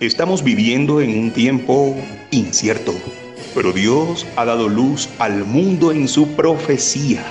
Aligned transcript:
Estamos 0.00 0.44
viviendo 0.44 1.00
en 1.00 1.18
un 1.18 1.30
tiempo 1.30 1.96
incierto, 2.30 2.92
pero 3.54 3.72
Dios 3.72 4.26
ha 4.36 4.44
dado 4.44 4.68
luz 4.68 5.08
al 5.18 5.46
mundo 5.46 5.90
en 5.90 6.06
su 6.06 6.36
profecía. 6.36 7.24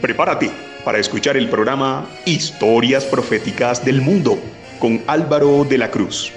Prepárate 0.00 0.50
para 0.86 0.96
escuchar 0.96 1.36
el 1.36 1.50
programa 1.50 2.08
Historias 2.24 3.04
Proféticas 3.04 3.84
del 3.84 4.00
Mundo 4.00 4.38
con 4.78 5.02
Álvaro 5.06 5.64
de 5.64 5.76
la 5.76 5.90
Cruz. 5.90 6.32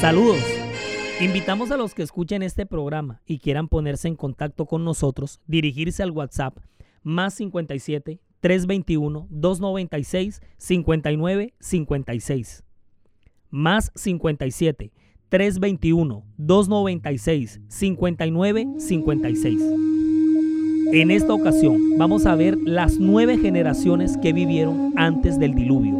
Saludos. 0.00 0.42
Invitamos 1.20 1.70
a 1.70 1.76
los 1.76 1.94
que 1.94 2.02
escuchen 2.02 2.42
este 2.42 2.66
programa 2.66 3.22
y 3.26 3.38
quieran 3.38 3.68
ponerse 3.68 4.08
en 4.08 4.16
contacto 4.16 4.66
con 4.66 4.84
nosotros, 4.84 5.38
dirigirse 5.46 6.02
al 6.02 6.10
WhatsApp 6.10 6.58
más 7.04 7.34
57 7.34 8.18
321 8.40 9.28
296 9.30 10.42
59 10.58 11.54
56 11.60 12.64
más 13.54 13.92
57 13.94 14.90
321 15.28 16.24
296 16.36 17.60
59 17.68 18.68
56. 18.78 19.62
En 20.92 21.10
esta 21.10 21.32
ocasión 21.32 21.96
vamos 21.96 22.26
a 22.26 22.34
ver 22.34 22.58
las 22.64 22.98
nueve 22.98 23.38
generaciones 23.38 24.16
que 24.18 24.32
vivieron 24.32 24.92
antes 24.96 25.38
del 25.38 25.54
diluvio. 25.54 25.94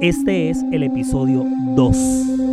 Este 0.00 0.50
es 0.50 0.64
el 0.72 0.82
episodio 0.82 1.46
2. 1.76 2.47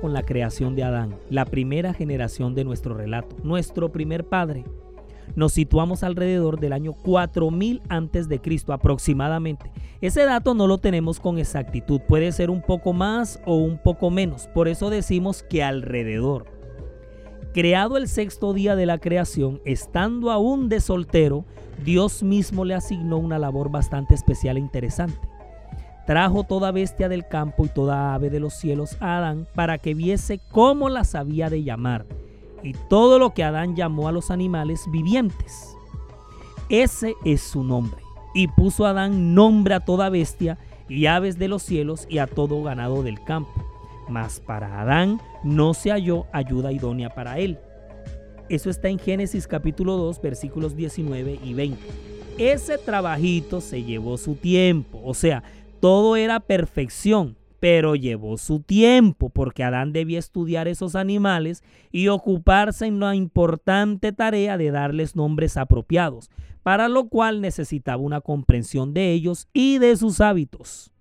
Con 0.00 0.12
la 0.12 0.24
creación 0.24 0.76
de 0.76 0.84
Adán, 0.84 1.16
la 1.30 1.46
primera 1.46 1.94
generación 1.94 2.54
de 2.54 2.64
nuestro 2.64 2.94
relato, 2.94 3.34
nuestro 3.42 3.90
primer 3.90 4.24
padre. 4.24 4.64
Nos 5.36 5.52
situamos 5.54 6.02
alrededor 6.02 6.60
del 6.60 6.74
año 6.74 6.92
4000 6.92 7.80
antes 7.88 8.28
de 8.28 8.40
Cristo 8.40 8.74
aproximadamente. 8.74 9.72
Ese 10.02 10.24
dato 10.24 10.54
no 10.54 10.66
lo 10.66 10.78
tenemos 10.78 11.18
con 11.18 11.38
exactitud, 11.38 12.00
puede 12.06 12.30
ser 12.32 12.50
un 12.50 12.60
poco 12.60 12.92
más 12.92 13.40
o 13.46 13.56
un 13.56 13.78
poco 13.78 14.10
menos, 14.10 14.48
por 14.48 14.68
eso 14.68 14.90
decimos 14.90 15.42
que 15.42 15.62
alrededor. 15.62 16.44
Creado 17.54 17.96
el 17.96 18.06
sexto 18.06 18.52
día 18.52 18.76
de 18.76 18.86
la 18.86 18.98
creación, 18.98 19.62
estando 19.64 20.30
aún 20.30 20.68
de 20.68 20.80
soltero, 20.80 21.46
Dios 21.84 22.22
mismo 22.22 22.66
le 22.66 22.74
asignó 22.74 23.16
una 23.16 23.38
labor 23.38 23.70
bastante 23.70 24.14
especial 24.14 24.58
e 24.58 24.60
interesante 24.60 25.29
trajo 26.10 26.42
toda 26.42 26.72
bestia 26.72 27.08
del 27.08 27.28
campo 27.28 27.64
y 27.64 27.68
toda 27.68 28.14
ave 28.14 28.30
de 28.30 28.40
los 28.40 28.54
cielos 28.54 28.96
a 28.98 29.18
Adán 29.18 29.46
para 29.54 29.78
que 29.78 29.94
viese 29.94 30.40
cómo 30.50 30.88
las 30.88 31.14
había 31.14 31.48
de 31.48 31.62
llamar, 31.62 32.04
y 32.64 32.72
todo 32.72 33.20
lo 33.20 33.32
que 33.32 33.44
Adán 33.44 33.76
llamó 33.76 34.08
a 34.08 34.12
los 34.12 34.32
animales 34.32 34.82
vivientes. 34.90 35.76
Ese 36.68 37.14
es 37.24 37.42
su 37.42 37.62
nombre. 37.62 38.00
Y 38.34 38.48
puso 38.48 38.86
Adán 38.86 39.36
nombre 39.36 39.74
a 39.74 39.84
toda 39.84 40.10
bestia 40.10 40.58
y 40.88 41.06
aves 41.06 41.38
de 41.38 41.46
los 41.46 41.62
cielos 41.62 42.08
y 42.10 42.18
a 42.18 42.26
todo 42.26 42.60
ganado 42.60 43.04
del 43.04 43.22
campo. 43.22 43.52
Mas 44.08 44.40
para 44.40 44.80
Adán 44.80 45.20
no 45.44 45.74
se 45.74 45.92
halló 45.92 46.26
ayuda 46.32 46.72
idónea 46.72 47.10
para 47.10 47.38
él. 47.38 47.56
Eso 48.48 48.68
está 48.68 48.88
en 48.88 48.98
Génesis 48.98 49.46
capítulo 49.46 49.96
2 49.96 50.20
versículos 50.20 50.74
19 50.74 51.38
y 51.40 51.54
20. 51.54 51.78
Ese 52.36 52.78
trabajito 52.78 53.60
se 53.60 53.84
llevó 53.84 54.16
su 54.16 54.34
tiempo, 54.34 55.00
o 55.04 55.12
sea, 55.12 55.42
todo 55.80 56.16
era 56.16 56.40
perfección, 56.40 57.36
pero 57.58 57.94
llevó 57.94 58.38
su 58.38 58.60
tiempo 58.60 59.30
porque 59.30 59.64
Adán 59.64 59.92
debía 59.92 60.18
estudiar 60.18 60.68
esos 60.68 60.94
animales 60.94 61.62
y 61.90 62.08
ocuparse 62.08 62.86
en 62.86 63.00
la 63.00 63.14
importante 63.14 64.12
tarea 64.12 64.56
de 64.56 64.70
darles 64.70 65.16
nombres 65.16 65.56
apropiados, 65.56 66.30
para 66.62 66.88
lo 66.88 67.08
cual 67.08 67.40
necesitaba 67.40 68.02
una 68.02 68.20
comprensión 68.20 68.92
de 68.94 69.12
ellos 69.12 69.48
y 69.52 69.78
de 69.78 69.96
sus 69.96 70.20
hábitos. 70.20 70.92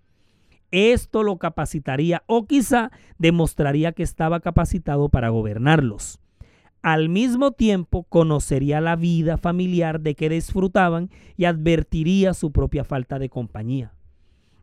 Esto 0.72 1.23
lo 1.23 1.38
capacitaría 1.38 2.23
o 2.28 2.45
quizá 2.45 2.91
demostraría 3.18 3.91
que 3.91 4.03
estaba 4.03 4.39
capacitado 4.39 5.09
para 5.09 5.29
gobernarlos. 5.29 6.19
Al 6.81 7.09
mismo 7.09 7.51
tiempo 7.51 8.03
conocería 8.03 8.79
la 8.79 8.95
vida 8.95 9.38
familiar 9.38 10.00
de 10.00 10.16
que 10.16 10.29
disfrutaban 10.29 11.09
y 11.35 11.45
advertiría 11.45 12.34
su 12.34 12.51
propia 12.51 12.85
falta 12.85 13.19
de 13.19 13.29
compañía 13.29 13.94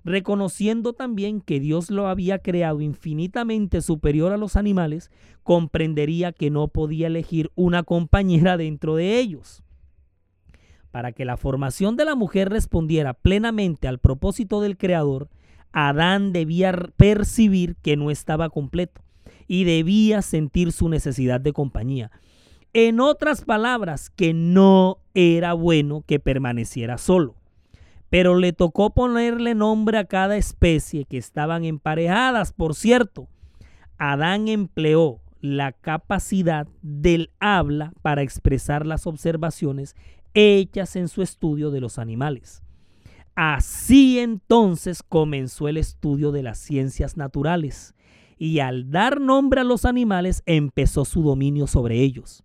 reconociendo 0.06 0.92
también 0.92 1.40
que 1.40 1.58
Dios 1.58 1.90
lo 1.90 2.06
había 2.06 2.38
creado 2.38 2.80
infinitamente 2.80 3.82
superior 3.82 4.32
a 4.32 4.36
los 4.36 4.54
animales, 4.54 5.10
comprendería 5.42 6.30
que 6.30 6.48
no 6.48 6.68
podía 6.68 7.08
elegir 7.08 7.50
una 7.56 7.82
compañera 7.82 8.56
dentro 8.56 8.94
de 8.94 9.18
ellos. 9.18 9.64
Para 10.92 11.10
que 11.10 11.24
la 11.24 11.36
formación 11.36 11.96
de 11.96 12.04
la 12.04 12.14
mujer 12.14 12.50
respondiera 12.50 13.14
plenamente 13.14 13.88
al 13.88 13.98
propósito 13.98 14.60
del 14.60 14.78
Creador, 14.78 15.28
Adán 15.72 16.32
debía 16.32 16.72
percibir 16.96 17.74
que 17.82 17.96
no 17.96 18.12
estaba 18.12 18.48
completo 18.48 19.02
y 19.48 19.64
debía 19.64 20.22
sentir 20.22 20.70
su 20.70 20.88
necesidad 20.88 21.40
de 21.40 21.52
compañía. 21.52 22.12
En 22.72 23.00
otras 23.00 23.44
palabras, 23.44 24.08
que 24.10 24.32
no 24.32 24.98
era 25.14 25.52
bueno 25.52 26.04
que 26.06 26.20
permaneciera 26.20 26.96
solo 26.96 27.34
pero 28.10 28.36
le 28.36 28.52
tocó 28.52 28.90
ponerle 28.90 29.54
nombre 29.54 29.98
a 29.98 30.04
cada 30.04 30.36
especie 30.36 31.04
que 31.04 31.18
estaban 31.18 31.64
emparejadas, 31.64 32.52
por 32.52 32.74
cierto. 32.74 33.28
Adán 33.98 34.48
empleó 34.48 35.20
la 35.40 35.72
capacidad 35.72 36.66
del 36.82 37.30
habla 37.40 37.92
para 38.02 38.22
expresar 38.22 38.86
las 38.86 39.06
observaciones 39.06 39.96
hechas 40.34 40.96
en 40.96 41.08
su 41.08 41.22
estudio 41.22 41.70
de 41.70 41.80
los 41.80 41.98
animales. 41.98 42.62
Así 43.34 44.18
entonces 44.18 45.02
comenzó 45.02 45.68
el 45.68 45.76
estudio 45.76 46.32
de 46.32 46.42
las 46.42 46.58
ciencias 46.58 47.16
naturales 47.16 47.94
y 48.38 48.60
al 48.60 48.90
dar 48.90 49.20
nombre 49.20 49.60
a 49.60 49.64
los 49.64 49.84
animales 49.84 50.42
empezó 50.46 51.04
su 51.04 51.22
dominio 51.22 51.66
sobre 51.66 52.00
ellos. 52.00 52.44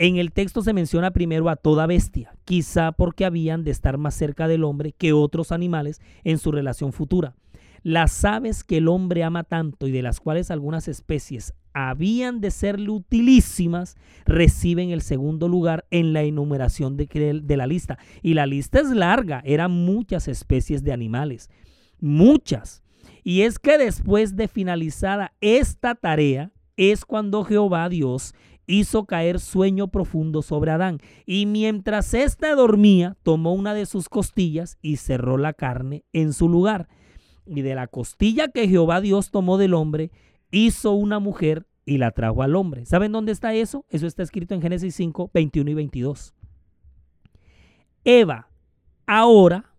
En 0.00 0.16
el 0.16 0.30
texto 0.30 0.62
se 0.62 0.72
menciona 0.72 1.10
primero 1.10 1.48
a 1.48 1.56
toda 1.56 1.86
bestia, 1.86 2.36
quizá 2.44 2.92
porque 2.92 3.24
habían 3.24 3.64
de 3.64 3.72
estar 3.72 3.98
más 3.98 4.14
cerca 4.14 4.46
del 4.46 4.62
hombre 4.62 4.92
que 4.92 5.12
otros 5.12 5.50
animales 5.50 6.00
en 6.22 6.38
su 6.38 6.52
relación 6.52 6.92
futura. 6.92 7.34
Las 7.82 8.24
aves 8.24 8.62
que 8.62 8.76
el 8.76 8.86
hombre 8.86 9.24
ama 9.24 9.42
tanto 9.42 9.88
y 9.88 9.90
de 9.90 10.02
las 10.02 10.20
cuales 10.20 10.52
algunas 10.52 10.86
especies 10.86 11.52
habían 11.72 12.40
de 12.40 12.52
serle 12.52 12.90
utilísimas, 12.90 13.96
reciben 14.24 14.90
el 14.90 15.02
segundo 15.02 15.48
lugar 15.48 15.84
en 15.90 16.12
la 16.12 16.22
enumeración 16.22 16.96
de, 16.96 17.40
de 17.42 17.56
la 17.56 17.66
lista. 17.66 17.98
Y 18.22 18.34
la 18.34 18.46
lista 18.46 18.78
es 18.80 18.90
larga, 18.90 19.42
eran 19.44 19.72
muchas 19.72 20.28
especies 20.28 20.84
de 20.84 20.92
animales, 20.92 21.50
muchas. 22.00 22.84
Y 23.24 23.42
es 23.42 23.58
que 23.58 23.78
después 23.78 24.36
de 24.36 24.46
finalizada 24.46 25.32
esta 25.40 25.96
tarea, 25.96 26.52
es 26.78 27.04
cuando 27.04 27.42
Jehová 27.42 27.88
Dios 27.88 28.34
hizo 28.68 29.06
caer 29.06 29.40
sueño 29.40 29.88
profundo 29.88 30.42
sobre 30.42 30.70
Adán, 30.70 31.00
y 31.26 31.46
mientras 31.46 32.14
éste 32.14 32.54
dormía, 32.54 33.16
tomó 33.24 33.54
una 33.54 33.74
de 33.74 33.86
sus 33.86 34.08
costillas 34.08 34.78
y 34.80 34.98
cerró 34.98 35.38
la 35.38 35.54
carne 35.54 36.04
en 36.12 36.32
su 36.32 36.48
lugar. 36.48 36.88
Y 37.46 37.62
de 37.62 37.74
la 37.74 37.88
costilla 37.88 38.48
que 38.48 38.68
Jehová 38.68 39.00
Dios 39.00 39.30
tomó 39.30 39.58
del 39.58 39.74
hombre, 39.74 40.12
hizo 40.50 40.92
una 40.92 41.18
mujer 41.18 41.66
y 41.86 41.96
la 41.96 42.10
trajo 42.10 42.42
al 42.42 42.54
hombre. 42.54 42.84
¿Saben 42.84 43.10
dónde 43.10 43.32
está 43.32 43.54
eso? 43.54 43.84
Eso 43.88 44.06
está 44.06 44.22
escrito 44.22 44.54
en 44.54 44.60
Génesis 44.60 44.94
5, 44.94 45.30
21 45.32 45.70
y 45.70 45.74
22. 45.74 46.34
Eva, 48.04 48.50
ahora, 49.06 49.72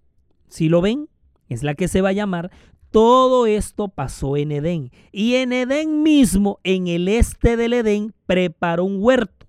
si 0.48 0.68
lo 0.68 0.82
ven, 0.82 1.08
es 1.48 1.64
la 1.64 1.76
que 1.76 1.88
se 1.88 2.02
va 2.02 2.10
a 2.10 2.14
llamar 2.14 2.52
todo 2.92 3.46
esto 3.46 3.88
pasó 3.88 4.38
en 4.38 4.52
Edén. 4.52 4.92
Y 5.12 5.36
en 5.36 5.54
Edén 5.54 6.04
mismo, 6.04 6.60
en 6.64 6.88
el 6.88 7.08
este 7.08 7.58
del 7.58 7.74
Edén, 7.74 8.14
preparó 8.26 8.86
un 8.86 8.98
huerto. 9.00 9.48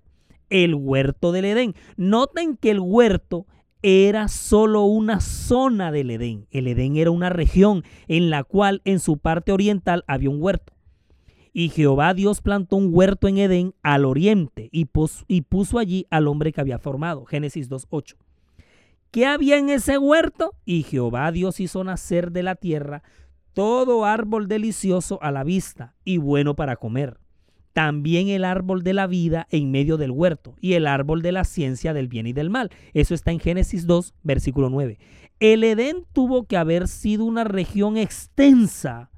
el 0.49 0.75
huerto 0.75 1.31
del 1.31 1.45
Edén. 1.45 1.75
Noten 1.95 2.57
que 2.57 2.71
el 2.71 2.81
huerto 2.81 3.45
era 3.81 4.27
solo 4.27 4.83
una 4.83 5.21
zona 5.21 5.91
del 5.91 6.11
Edén. 6.11 6.47
El 6.51 6.67
Edén 6.67 6.97
era 6.97 7.11
una 7.11 7.29
región 7.29 7.83
en 8.07 8.29
la 8.29 8.43
cual 8.43 8.81
en 8.85 8.99
su 8.99 9.17
parte 9.17 9.51
oriental 9.51 10.03
había 10.07 10.29
un 10.29 10.41
huerto. 10.41 10.73
Y 11.53 11.69
Jehová 11.69 12.13
Dios 12.13 12.41
plantó 12.41 12.77
un 12.77 12.89
huerto 12.91 13.27
en 13.27 13.37
Edén 13.37 13.73
al 13.81 14.05
oriente 14.05 14.69
y, 14.71 14.85
puso 14.85 15.79
allí 15.79 16.05
al 16.09 16.27
hombre 16.27 16.53
que 16.53 16.61
había 16.61 16.79
formado. 16.79 17.25
Génesis 17.25 17.69
2.8. 17.69 18.15
¿Qué 19.11 19.25
había 19.25 19.57
en 19.57 19.69
ese 19.69 19.97
huerto? 19.97 20.53
Y 20.63 20.83
Jehová 20.83 21.31
Dios 21.31 21.59
hizo 21.59 21.83
nacer 21.83 22.31
de 22.31 22.43
la 22.43 22.55
tierra 22.55 23.03
todo 23.53 24.05
árbol 24.05 24.47
delicioso 24.47 25.21
a 25.21 25.31
la 25.31 25.43
vista 25.43 25.95
y 26.03 26.17
bueno 26.17 26.55
para 26.55 26.75
comer. 26.75 27.19
También 27.73 28.27
el 28.27 28.43
árbol 28.43 28.83
de 28.83 28.93
la 28.93 29.07
vida 29.07 29.47
en 29.49 29.71
medio 29.71 29.97
del 29.97 30.11
huerto 30.11 30.55
y 30.59 30.73
el 30.73 30.87
árbol 30.87 31.21
de 31.21 31.31
la 31.31 31.45
ciencia 31.45 31.93
del 31.93 32.09
bien 32.09 32.27
y 32.27 32.33
del 32.33 32.49
mal. 32.49 32.69
Eso 32.93 33.13
está 33.13 33.31
en 33.31 33.39
Génesis 33.39 33.87
2, 33.87 34.13
versículo 34.23 34.69
9. 34.69 34.99
El 35.39 35.63
Edén 35.63 36.05
tuvo 36.11 36.43
que 36.43 36.57
haber 36.57 36.87
sido 36.87 37.23
una 37.23 37.45
región 37.45 37.97
extensa, 37.97 39.09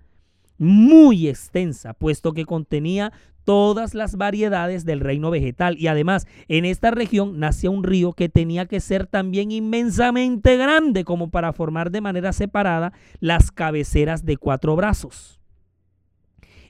muy 0.64 1.28
extensa, 1.28 1.94
puesto 1.94 2.34
que 2.34 2.46
contenía 2.46 3.12
todas 3.44 3.94
las 3.94 4.16
variedades 4.16 4.86
del 4.86 5.00
reino 5.00 5.30
vegetal. 5.30 5.78
Y 5.78 5.88
además, 5.88 6.28
en 6.48 6.66
esta 6.66 6.92
región 6.92 7.40
nacía 7.40 7.70
un 7.70 7.84
río 7.84 8.14
que 8.14 8.30
tenía 8.30 8.66
que 8.66 8.80
ser 8.80 9.08
también 9.08 9.52
inmensamente 9.52 10.58
grande 10.58 11.04
como 11.04 11.30
para 11.30 11.54
formar 11.54 11.92
de 11.92 12.02
manera 12.02 12.34
separada 12.34 12.94
las 13.20 13.52
cabeceras 13.52 14.26
de 14.26 14.38
cuatro 14.38 14.76
brazos. 14.76 15.40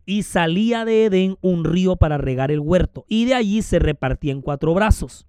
Y 0.06 0.24
salía 0.24 0.84
de 0.84 1.06
Edén 1.06 1.38
un 1.42 1.63
río 1.63 1.96
para 1.96 2.18
regar 2.18 2.51
el 2.51 2.60
huerto, 2.60 3.06
y 3.07 3.24
de 3.25 3.36
allí 3.36 3.62
se 3.62 3.80
repartía 3.80 4.34
en 4.34 4.42
cuatro 4.42 4.74
brazos. 4.74 5.25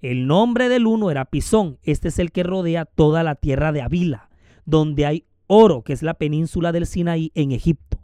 El 0.00 0.26
nombre 0.26 0.68
del 0.68 0.86
uno 0.86 1.10
era 1.10 1.24
Pisón, 1.24 1.78
este 1.82 2.08
es 2.08 2.18
el 2.20 2.30
que 2.30 2.44
rodea 2.44 2.84
toda 2.84 3.24
la 3.24 3.34
tierra 3.34 3.72
de 3.72 3.82
Avila, 3.82 4.30
donde 4.64 5.06
hay 5.06 5.24
oro, 5.48 5.82
que 5.82 5.92
es 5.92 6.02
la 6.02 6.14
península 6.14 6.70
del 6.70 6.86
Sinaí 6.86 7.32
en 7.34 7.50
Egipto 7.50 8.01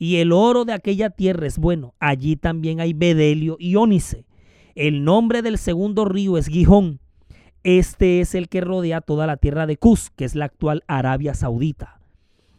y 0.00 0.16
el 0.16 0.32
oro 0.32 0.64
de 0.64 0.72
aquella 0.72 1.10
tierra 1.10 1.46
es 1.46 1.58
bueno. 1.58 1.94
Allí 2.00 2.34
también 2.34 2.80
hay 2.80 2.94
bedelio 2.94 3.58
y 3.60 3.76
ónice. 3.76 4.24
El 4.74 5.04
nombre 5.04 5.42
del 5.42 5.58
segundo 5.58 6.06
río 6.06 6.38
es 6.38 6.46
Gijón. 6.46 7.00
Este 7.64 8.22
es 8.22 8.34
el 8.34 8.48
que 8.48 8.62
rodea 8.62 9.02
toda 9.02 9.26
la 9.26 9.36
tierra 9.36 9.66
de 9.66 9.76
Cus, 9.76 10.08
que 10.08 10.24
es 10.24 10.34
la 10.34 10.46
actual 10.46 10.84
Arabia 10.86 11.34
Saudita. 11.34 12.00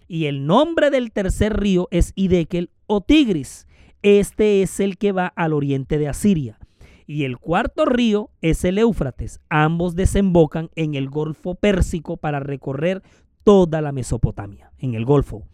Y 0.07 0.25
el 0.25 0.45
nombre 0.45 0.91
del 0.91 1.11
tercer 1.11 1.59
río 1.59 1.87
es 1.89 2.13
Idekel 2.15 2.69
o 2.85 3.01
Tigris. 3.01 3.67
Este 4.03 4.61
es 4.61 4.79
el 4.79 4.99
que 4.99 5.11
va 5.11 5.25
al 5.25 5.53
oriente 5.53 5.97
de 5.97 6.09
Asiria. 6.09 6.59
Y 7.07 7.23
el 7.23 7.39
cuarto 7.39 7.85
río 7.85 8.29
es 8.41 8.63
el 8.65 8.77
Éufrates. 8.77 9.41
Ambos 9.49 9.95
desembocan 9.95 10.69
en 10.75 10.93
el 10.93 11.09
Golfo 11.09 11.55
Pérsico 11.55 12.17
para 12.17 12.39
recorrer 12.39 13.01
toda 13.43 13.81
la 13.81 13.91
Mesopotamia, 13.91 14.71
en 14.77 14.93
el 14.93 15.05
Golfo. 15.05 15.47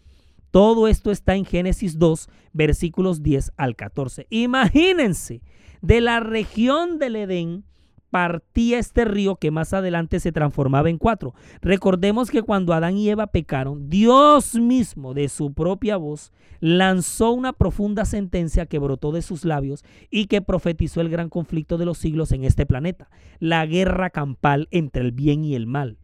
Todo 0.58 0.88
esto 0.88 1.12
está 1.12 1.36
en 1.36 1.46
Génesis 1.46 2.00
2, 2.00 2.30
versículos 2.52 3.22
10 3.22 3.52
al 3.58 3.76
14. 3.76 4.26
Imagínense, 4.32 5.44
de 5.84 6.02
la 6.02 6.20
región 6.20 6.98
del 6.98 7.16
Edén 7.16 7.64
partía 8.10 8.80
este 8.80 9.06
río 9.06 9.36
que 9.36 9.52
más 9.52 9.76
adelante 9.76 10.20
se 10.20 10.32
transformaba 10.32 10.90
en 10.90 10.98
cuatro. 10.98 11.36
Recordemos 11.62 12.32
que 12.32 12.42
cuando 12.42 12.74
Adán 12.74 12.98
y 12.98 13.08
Eva 13.08 13.28
pecaron, 13.28 13.88
Dios 13.92 14.56
mismo 14.56 15.14
de 15.14 15.30
su 15.30 15.54
propia 15.54 15.96
voz 15.96 16.32
lanzó 16.60 17.34
una 17.34 17.54
profunda 17.54 18.04
sentencia 18.04 18.66
que 18.66 18.80
brotó 18.80 19.12
de 19.12 19.22
sus 19.22 19.46
labios 19.46 19.86
y 20.10 20.26
que 20.26 20.42
profetizó 20.42 21.02
el 21.02 21.10
gran 21.10 21.30
conflicto 21.30 21.78
de 21.78 21.86
los 21.86 22.00
siglos 22.00 22.32
en 22.32 22.44
este 22.44 22.66
planeta, 22.66 23.12
la 23.38 23.64
guerra 23.68 24.10
campal 24.10 24.70
entre 24.72 25.04
el 25.04 25.12
bien 25.12 25.46
y 25.46 25.54
el 25.54 25.68
mal. 25.68 26.00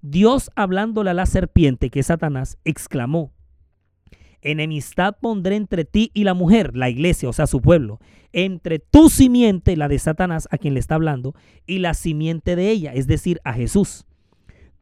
Dios 0.00 0.50
hablándole 0.56 1.10
a 1.10 1.14
la 1.14 1.26
serpiente, 1.26 1.90
que 1.90 2.00
es 2.00 2.06
Satanás, 2.06 2.56
exclamó, 2.64 3.32
Enemistad 4.42 5.16
pondré 5.20 5.56
entre 5.56 5.84
ti 5.84 6.10
y 6.14 6.24
la 6.24 6.34
mujer, 6.34 6.76
la 6.76 6.90
iglesia, 6.90 7.28
o 7.28 7.32
sea, 7.32 7.46
su 7.46 7.60
pueblo, 7.60 8.00
entre 8.32 8.78
tu 8.80 9.08
simiente, 9.08 9.76
la 9.76 9.88
de 9.88 9.98
Satanás, 9.98 10.48
a 10.50 10.58
quien 10.58 10.74
le 10.74 10.80
está 10.80 10.96
hablando, 10.96 11.34
y 11.66 11.78
la 11.78 11.94
simiente 11.94 12.56
de 12.56 12.70
ella, 12.70 12.92
es 12.92 13.06
decir, 13.06 13.40
a 13.44 13.52
Jesús. 13.52 14.04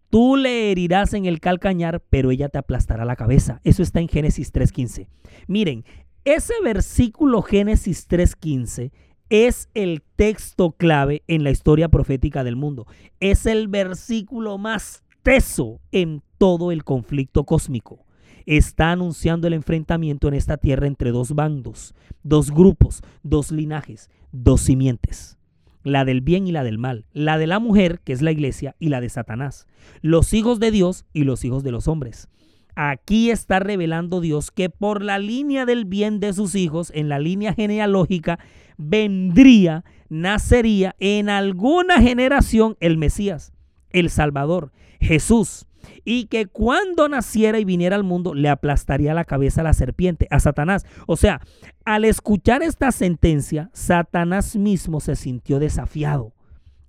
Tú 0.09 0.37
le 0.37 0.73
herirás 0.73 1.15
en 1.15 1.27
el 1.27 1.41
calcañar, 1.41 2.03
pero 2.11 2.31
ella 2.31 2.49
te 2.49 2.59
aplastará 2.59 3.05
la 3.05 3.17
cabeza. 3.17 3.61
Eso 3.63 3.83
está 3.83 4.01
en 4.01 4.09
Génesis 4.09 4.53
3.15. 4.53 5.07
Miren, 5.47 5.85
ese 6.25 6.55
versículo 6.65 7.43
Génesis 7.43 8.09
3.15 8.09 8.91
es 9.29 9.69
el 9.75 10.03
texto 10.17 10.73
clave 10.73 11.23
en 11.29 11.45
la 11.45 11.51
historia 11.51 11.89
profética 11.89 12.43
del 12.43 12.57
mundo. 12.57 12.87
Es 13.21 13.47
el 13.47 13.69
versículo 13.69 14.59
más 14.59 15.05
teso 15.23 15.81
en 15.93 16.23
todo 16.39 16.73
el 16.73 16.83
conflicto 16.83 17.45
cósmico 17.45 18.05
está 18.47 18.93
anunciando 18.93 19.47
el 19.47 19.55
enfrentamiento 19.55 20.29
en 20.29 20.35
esta 20.35 20.57
tierra 20.57 20.87
entre 20.87 21.11
dos 21.11 21.35
bandos, 21.35 21.95
dos 22.23 22.51
grupos, 22.51 23.03
dos 23.23 23.53
linajes, 23.53 24.11
dos 24.33 24.61
simientes. 24.63 25.39
La 25.83 26.05
del 26.05 26.21
bien 26.21 26.47
y 26.47 26.53
la 26.53 26.63
del 26.63 26.79
mal, 26.79 27.07
la 27.13 27.39
de 27.39 27.47
la 27.47 27.59
mujer, 27.59 28.01
que 28.05 28.13
es 28.13 28.21
la 28.21 28.33
iglesia, 28.33 28.77
y 28.79 28.91
la 28.91 29.01
de 29.01 29.09
Satanás, 29.09 29.67
los 30.03 30.35
hijos 30.35 30.61
de 30.61 30.71
Dios 30.71 31.07
y 31.13 31.25
los 31.25 31.45
hijos 31.45 31.63
de 31.63 31.73
los 31.73 31.89
hombres. 31.89 32.29
Aquí 32.77 33.31
está 33.31 33.59
revelando 33.59 34.21
Dios 34.21 34.51
que 34.51 34.71
por 34.71 35.03
la 35.03 35.19
línea 35.19 35.67
del 35.67 35.85
bien 35.85 36.21
de 36.21 36.33
sus 36.33 36.55
hijos, 36.55 36.93
en 36.95 37.09
la 37.09 37.19
línea 37.19 37.55
genealógica, 37.55 38.39
vendría, 38.77 39.85
nacería 40.09 40.95
en 40.99 41.29
alguna 41.29 42.01
generación 42.01 42.77
el 42.81 42.97
Mesías, 42.97 43.53
el 43.91 44.11
Salvador, 44.11 44.73
Jesús, 45.01 45.67
y 46.05 46.27
que 46.27 46.47
cuando 46.47 47.09
naciera 47.09 47.59
y 47.59 47.65
viniera 47.65 47.97
al 47.97 48.05
mundo 48.05 48.35
le 48.35 48.49
aplastaría 48.49 49.15
la 49.15 49.25
cabeza 49.25 49.61
a 49.61 49.65
la 49.65 49.73
serpiente, 49.73 50.27
a 50.31 50.41
Satanás. 50.41 50.87
O 51.07 51.17
sea, 51.17 51.41
al 51.85 52.05
escuchar 52.05 52.63
esta 52.63 52.93
sentencia, 52.93 53.71
Satanás 53.73 54.57
mismo 54.57 55.01
se 55.01 55.17
sintió 55.17 55.59
desafiado, 55.59 56.35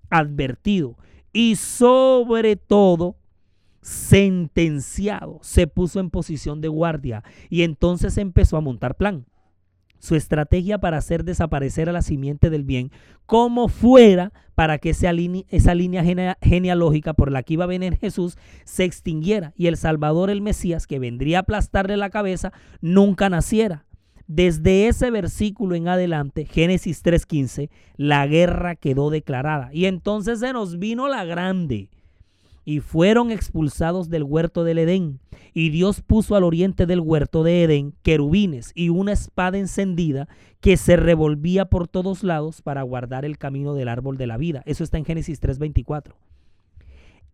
advertido 0.09 0.97
y 1.33 1.55
sobre 1.55 2.55
todo 2.55 3.17
sentenciado. 3.81 5.39
Se 5.41 5.67
puso 5.67 5.99
en 5.99 6.09
posición 6.09 6.61
de 6.61 6.67
guardia 6.67 7.23
y 7.49 7.63
entonces 7.63 8.17
empezó 8.17 8.57
a 8.57 8.61
montar 8.61 8.95
plan 8.95 9.25
su 10.01 10.15
estrategia 10.15 10.79
para 10.79 10.97
hacer 10.97 11.23
desaparecer 11.23 11.87
a 11.87 11.93
la 11.93 12.01
simiente 12.01 12.49
del 12.49 12.63
bien, 12.63 12.91
como 13.25 13.69
fuera 13.69 14.33
para 14.55 14.79
que 14.79 14.89
esa 14.89 15.13
línea, 15.13 16.03
genealógica 16.41 17.13
por 17.13 17.31
la 17.31 17.43
que 17.43 17.53
iba 17.53 17.63
a 17.63 17.67
venir 17.67 17.97
Jesús 17.97 18.37
se 18.65 18.83
extinguiera 18.83 19.53
y 19.55 19.67
el 19.67 19.77
Salvador, 19.77 20.29
el 20.29 20.41
Mesías, 20.41 20.87
que 20.87 20.99
vendría 20.99 21.37
a 21.37 21.41
aplastarle 21.41 21.97
la 21.97 22.09
cabeza, 22.09 22.51
nunca 22.81 23.29
naciera. 23.29 23.85
Desde 24.27 24.87
ese 24.87 25.11
versículo 25.11 25.75
en 25.75 25.87
adelante, 25.87 26.45
Génesis 26.45 27.03
3.15, 27.03 27.69
la 27.97 28.25
guerra 28.27 28.75
quedó 28.75 29.09
declarada. 29.09 29.69
Y 29.73 29.85
entonces 29.85 30.39
se 30.39 30.53
nos 30.53 30.79
vino 30.79 31.07
la 31.07 31.25
grande 31.25 31.89
y 32.71 32.79
fueron 32.79 33.31
expulsados 33.31 34.09
del 34.09 34.23
huerto 34.23 34.63
del 34.63 34.77
Edén. 34.77 35.19
Y 35.53 35.71
Dios 35.71 36.01
puso 36.01 36.37
al 36.37 36.45
oriente 36.45 36.85
del 36.85 37.01
huerto 37.01 37.43
de 37.43 37.63
Edén 37.63 37.93
querubines 38.01 38.71
y 38.73 38.87
una 38.87 39.11
espada 39.11 39.57
encendida 39.57 40.29
que 40.61 40.77
se 40.77 40.95
revolvía 40.95 41.65
por 41.65 41.89
todos 41.89 42.23
lados 42.23 42.61
para 42.61 42.81
guardar 42.83 43.25
el 43.25 43.37
camino 43.37 43.73
del 43.73 43.89
árbol 43.89 44.17
de 44.17 44.25
la 44.25 44.37
vida. 44.37 44.63
Eso 44.65 44.85
está 44.85 44.97
en 44.97 45.03
Génesis 45.03 45.41
3:24. 45.41 46.15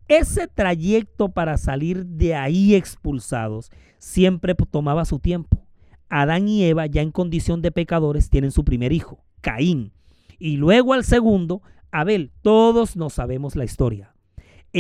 Ese 0.08 0.48
trayecto 0.48 1.30
para 1.30 1.58
salir 1.58 2.08
de 2.08 2.34
ahí 2.34 2.74
expulsados 2.74 3.70
siempre 4.00 4.56
tomaba 4.56 5.06
su 5.06 5.20
tiempo. 5.20 5.68
Adán 6.10 6.48
y 6.48 6.64
Eva, 6.64 6.88
ya 6.88 7.04
en 7.04 7.12
condición 7.12 7.62
de 7.62 7.72
pecadores, 7.72 8.32
tienen 8.32 8.50
su 8.50 8.64
primer 8.64 8.92
hijo, 8.92 9.24
Caín. 9.42 9.92
Y 10.40 10.58
luego 10.58 10.94
al 10.94 11.04
segundo, 11.04 11.62
Abel. 11.92 12.32
Todos 12.42 12.96
no 12.96 13.12
sabemos 13.12 13.56
la 13.56 13.66
historia 13.66 14.17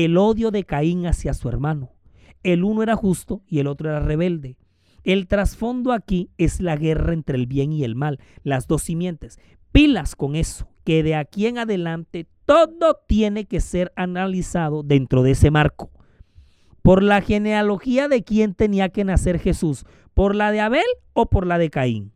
el 0.06 0.16
odio 0.18 0.52
de 0.52 0.64
Caín 0.64 1.08
hacia 1.08 1.34
su 1.34 1.50
hermano. 1.50 1.90
El 2.44 2.64
uno 2.64 2.84
era 2.84 2.96
justo 2.96 3.42
y 3.48 3.58
el 3.58 3.66
otro 3.66 3.90
era 3.90 4.00
rebelde. 4.00 4.60
El 5.04 5.28
trasfondo 5.28 5.92
aquí 5.92 6.30
es 6.38 6.62
la 6.62 6.76
guerra 6.76 7.14
entre 7.14 7.36
el 7.36 7.48
bien 7.48 7.72
y 7.72 7.84
el 7.84 7.96
mal, 7.96 8.20
las 8.44 8.68
dos 8.68 8.84
simientes. 8.84 9.40
Pilas 9.72 10.16
con 10.16 10.36
eso, 10.36 10.70
que 10.84 11.02
de 11.02 11.16
aquí 11.16 11.48
en 11.48 11.58
adelante 11.58 12.28
todo 12.46 13.00
tiene 13.08 13.46
que 13.46 13.60
ser 13.60 13.92
analizado 13.96 14.84
dentro 14.84 15.24
de 15.24 15.32
ese 15.32 15.50
marco. 15.50 15.90
Por 16.84 17.02
la 17.02 17.22
genealogía 17.22 18.08
de 18.08 18.24
quién 18.24 18.54
tenía 18.54 18.90
que 18.90 19.04
nacer 19.04 19.40
Jesús, 19.40 19.84
por 20.14 20.36
la 20.36 20.52
de 20.52 20.60
Abel 20.60 20.86
o 21.14 21.26
por 21.26 21.48
la 21.48 21.58
de 21.58 21.72
Caín. 21.72 22.14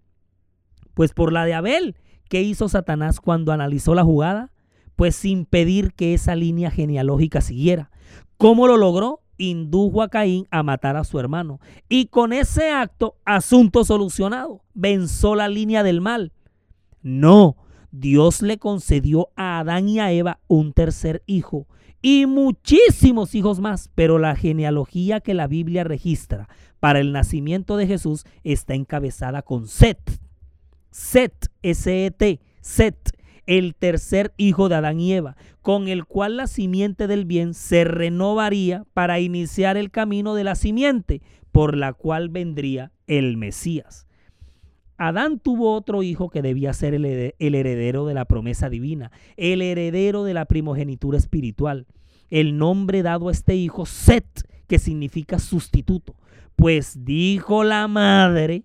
Pues 0.94 1.14
por 1.14 1.34
la 1.34 1.46
de 1.46 1.56
Abel, 1.56 1.96
¿qué 2.30 2.44
hizo 2.44 2.70
Satanás 2.70 3.20
cuando 3.20 3.52
analizó 3.52 3.96
la 3.96 4.04
jugada? 4.04 4.52
Pues 5.02 5.26
impedir 5.26 5.94
que 5.94 6.14
esa 6.14 6.36
línea 6.36 6.70
genealógica 6.70 7.42
siguiera. 7.42 7.90
¿Cómo 8.38 8.68
lo 8.68 8.78
logró? 8.78 9.22
Indujo 9.40 10.04
a 10.04 10.10
Caín 10.10 10.46
a 10.52 10.62
matar 10.62 10.96
a 10.96 11.04
su 11.04 11.18
hermano. 11.18 11.60
Y 11.90 12.06
con 12.06 12.34
ese 12.34 12.70
acto, 12.70 13.16
asunto 13.26 13.84
solucionado. 13.84 14.62
Venzó 14.76 15.34
la 15.34 15.48
línea 15.48 15.82
del 15.82 16.02
mal. 16.02 16.34
No, 17.02 17.58
Dios 17.90 18.44
le 18.44 18.60
concedió 18.60 19.30
a 19.36 19.58
Adán 19.58 19.90
y 19.90 20.00
a 20.00 20.12
Eva 20.12 20.40
un 20.48 20.72
tercer 20.72 21.24
hijo 21.26 21.66
y 22.04 22.28
muchísimos 22.28 23.34
hijos 23.34 23.60
más, 23.60 23.90
pero 23.96 24.20
la 24.20 24.36
genealogía 24.36 25.20
que 25.20 25.34
la 25.34 25.48
Biblia 25.48 25.84
registra 25.84 26.48
para 26.80 27.00
el 27.00 27.12
nacimiento 27.12 27.76
de 27.76 27.88
Jesús 27.88 28.24
está 28.44 28.76
encabezada 28.76 29.42
con 29.42 29.68
Set. 29.68 30.20
Set, 30.92 31.48
S-E-T, 31.64 32.40
Set, 32.62 33.11
el 33.46 33.76
tercer 33.76 34.34
hijo 34.38 34.70
de 34.70 34.76
Adán 34.76 35.00
y 35.00 35.14
Eva, 35.14 35.36
con 35.62 35.88
el 35.88 36.06
cual 36.06 36.38
la 36.38 36.48
simiente 36.48 37.08
del 37.08 37.26
bien 37.26 37.54
se 37.54 37.84
renovaría 37.84 38.86
para 38.94 39.20
iniciar 39.20 39.78
el 39.78 39.92
camino 39.92 40.36
de 40.36 40.44
la 40.44 40.56
simiente, 40.56 41.22
por 41.52 41.76
la 41.76 41.94
cual 41.94 42.30
vendría 42.30 42.92
el 43.08 43.38
Mesías. 43.38 44.08
Adán 44.98 45.40
tuvo 45.40 45.74
otro 45.74 46.04
hijo 46.04 46.30
que 46.30 46.44
debía 46.44 46.74
ser 46.74 46.94
el 46.94 47.06
heredero 47.56 48.06
de 48.06 48.14
la 48.14 48.26
promesa 48.26 48.70
divina, 48.70 49.12
el 49.36 49.64
heredero 49.64 50.24
de 50.24 50.36
la 50.36 50.46
primogenitura 50.46 51.18
espiritual. 51.18 51.88
El 52.30 52.58
nombre 52.58 53.02
dado 53.02 53.30
a 53.30 53.32
este 53.32 53.56
hijo, 53.56 53.88
Set, 53.88 54.48
que 54.68 54.78
significa 54.78 55.40
sustituto. 55.40 56.16
Pues 56.56 57.04
dijo 57.04 57.64
la 57.64 57.88
madre, 57.88 58.64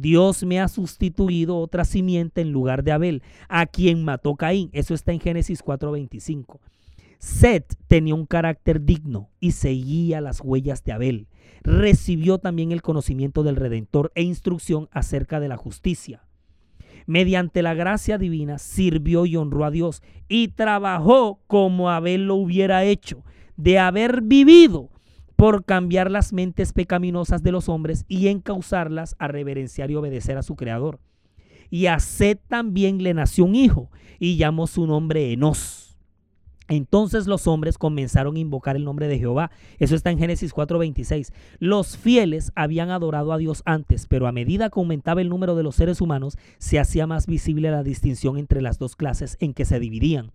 Dios 0.00 0.44
me 0.44 0.60
ha 0.60 0.68
sustituido 0.68 1.58
otra 1.58 1.84
simiente 1.84 2.40
en 2.40 2.52
lugar 2.52 2.84
de 2.84 2.92
Abel, 2.92 3.22
a 3.48 3.66
quien 3.66 4.04
mató 4.04 4.36
Caín. 4.36 4.70
Eso 4.72 4.94
está 4.94 5.12
en 5.12 5.20
Génesis 5.20 5.62
4:25. 5.62 6.60
Set 7.18 7.74
tenía 7.88 8.14
un 8.14 8.26
carácter 8.26 8.84
digno 8.84 9.28
y 9.40 9.52
seguía 9.52 10.20
las 10.20 10.40
huellas 10.40 10.84
de 10.84 10.92
Abel 10.92 11.28
recibió 11.62 12.38
también 12.38 12.72
el 12.72 12.82
conocimiento 12.82 13.42
del 13.42 13.56
Redentor 13.56 14.12
e 14.14 14.22
instrucción 14.22 14.88
acerca 14.92 15.40
de 15.40 15.48
la 15.48 15.56
justicia. 15.56 16.24
Mediante 17.06 17.62
la 17.62 17.74
gracia 17.74 18.18
divina 18.18 18.58
sirvió 18.58 19.24
y 19.24 19.36
honró 19.36 19.64
a 19.64 19.70
Dios 19.70 20.02
y 20.28 20.48
trabajó 20.48 21.40
como 21.46 21.90
Abel 21.90 22.26
lo 22.26 22.34
hubiera 22.34 22.84
hecho, 22.84 23.24
de 23.56 23.78
haber 23.78 24.22
vivido 24.22 24.90
por 25.38 25.64
cambiar 25.64 26.10
las 26.10 26.34
mentes 26.34 26.74
pecaminosas 26.74 27.44
de 27.44 27.52
los 27.52 27.68
hombres 27.68 28.04
y 28.08 28.26
encauzarlas 28.26 29.14
a 29.20 29.28
reverenciar 29.28 29.88
y 29.88 29.94
obedecer 29.94 30.36
a 30.36 30.42
su 30.42 30.56
Creador. 30.56 30.98
Y 31.70 31.86
a 31.86 32.00
Seth 32.00 32.42
también 32.48 33.00
le 33.02 33.14
nació 33.14 33.44
un 33.44 33.54
hijo 33.54 33.88
y 34.18 34.36
llamó 34.36 34.66
su 34.66 34.84
nombre 34.84 35.32
Enos 35.32 35.88
entonces 36.68 37.26
los 37.26 37.46
hombres 37.46 37.78
comenzaron 37.78 38.36
a 38.36 38.38
invocar 38.38 38.76
el 38.76 38.84
nombre 38.84 39.08
de 39.08 39.18
Jehová. 39.18 39.50
Eso 39.78 39.94
está 39.94 40.10
en 40.10 40.18
Génesis 40.18 40.52
4:26. 40.52 41.32
Los 41.58 41.96
fieles 41.96 42.52
habían 42.54 42.90
adorado 42.90 43.32
a 43.32 43.38
Dios 43.38 43.62
antes, 43.64 44.06
pero 44.06 44.26
a 44.26 44.32
medida 44.32 44.68
que 44.68 44.78
aumentaba 44.78 45.22
el 45.22 45.30
número 45.30 45.56
de 45.56 45.62
los 45.62 45.74
seres 45.74 46.00
humanos, 46.00 46.36
se 46.58 46.78
hacía 46.78 47.06
más 47.06 47.26
visible 47.26 47.70
la 47.70 47.82
distinción 47.82 48.36
entre 48.36 48.60
las 48.60 48.78
dos 48.78 48.96
clases 48.96 49.38
en 49.40 49.54
que 49.54 49.64
se 49.64 49.80
dividían. 49.80 50.32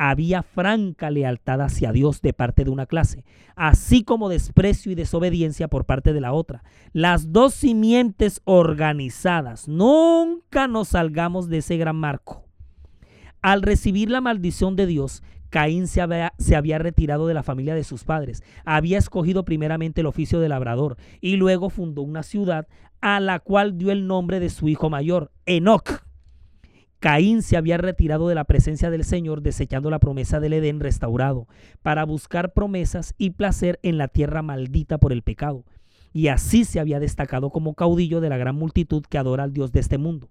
Había 0.00 0.44
franca 0.44 1.10
lealtad 1.10 1.60
hacia 1.60 1.90
Dios 1.90 2.22
de 2.22 2.32
parte 2.32 2.62
de 2.62 2.70
una 2.70 2.86
clase, 2.86 3.24
así 3.56 4.04
como 4.04 4.28
desprecio 4.28 4.92
y 4.92 4.94
desobediencia 4.94 5.66
por 5.66 5.86
parte 5.86 6.12
de 6.12 6.20
la 6.20 6.32
otra. 6.32 6.62
Las 6.92 7.32
dos 7.32 7.52
simientes 7.52 8.40
organizadas. 8.44 9.66
Nunca 9.66 10.68
nos 10.68 10.90
salgamos 10.90 11.48
de 11.48 11.58
ese 11.58 11.76
gran 11.78 11.96
marco. 11.96 12.44
Al 13.42 13.60
recibir 13.60 14.08
la 14.08 14.20
maldición 14.20 14.76
de 14.76 14.86
Dios, 14.86 15.24
Caín 15.50 15.88
se 15.88 16.00
había, 16.00 16.32
se 16.38 16.54
había, 16.54 16.78
retirado 16.78 17.26
de 17.26 17.34
la 17.34 17.42
familia 17.42 17.74
de 17.74 17.82
sus 17.82 18.04
padres, 18.04 18.44
había 18.64 18.98
escogido 18.98 19.44
primeramente 19.44 20.02
el 20.02 20.06
oficio 20.06 20.38
de 20.38 20.48
labrador 20.48 20.96
y 21.20 21.36
luego 21.36 21.70
fundó 21.70 22.02
una 22.02 22.22
ciudad 22.22 22.68
a 23.00 23.18
la 23.18 23.40
cual 23.40 23.78
dio 23.78 23.90
el 23.90 24.06
nombre 24.06 24.38
de 24.38 24.50
su 24.50 24.68
hijo 24.68 24.90
mayor, 24.90 25.32
Enoch. 25.44 26.07
Caín 27.00 27.42
se 27.42 27.56
había 27.56 27.76
retirado 27.76 28.28
de 28.28 28.34
la 28.34 28.44
presencia 28.44 28.90
del 28.90 29.04
Señor, 29.04 29.42
desechando 29.42 29.88
la 29.90 30.00
promesa 30.00 30.40
del 30.40 30.54
Edén 30.54 30.80
restaurado, 30.80 31.46
para 31.82 32.04
buscar 32.04 32.52
promesas 32.52 33.14
y 33.18 33.30
placer 33.30 33.78
en 33.82 33.98
la 33.98 34.08
tierra 34.08 34.42
maldita 34.42 34.98
por 34.98 35.12
el 35.12 35.22
pecado. 35.22 35.64
Y 36.12 36.28
así 36.28 36.64
se 36.64 36.80
había 36.80 36.98
destacado 36.98 37.50
como 37.50 37.74
caudillo 37.74 38.20
de 38.20 38.30
la 38.30 38.36
gran 38.36 38.56
multitud 38.56 39.04
que 39.08 39.18
adora 39.18 39.44
al 39.44 39.52
Dios 39.52 39.70
de 39.70 39.80
este 39.80 39.98
mundo. 39.98 40.28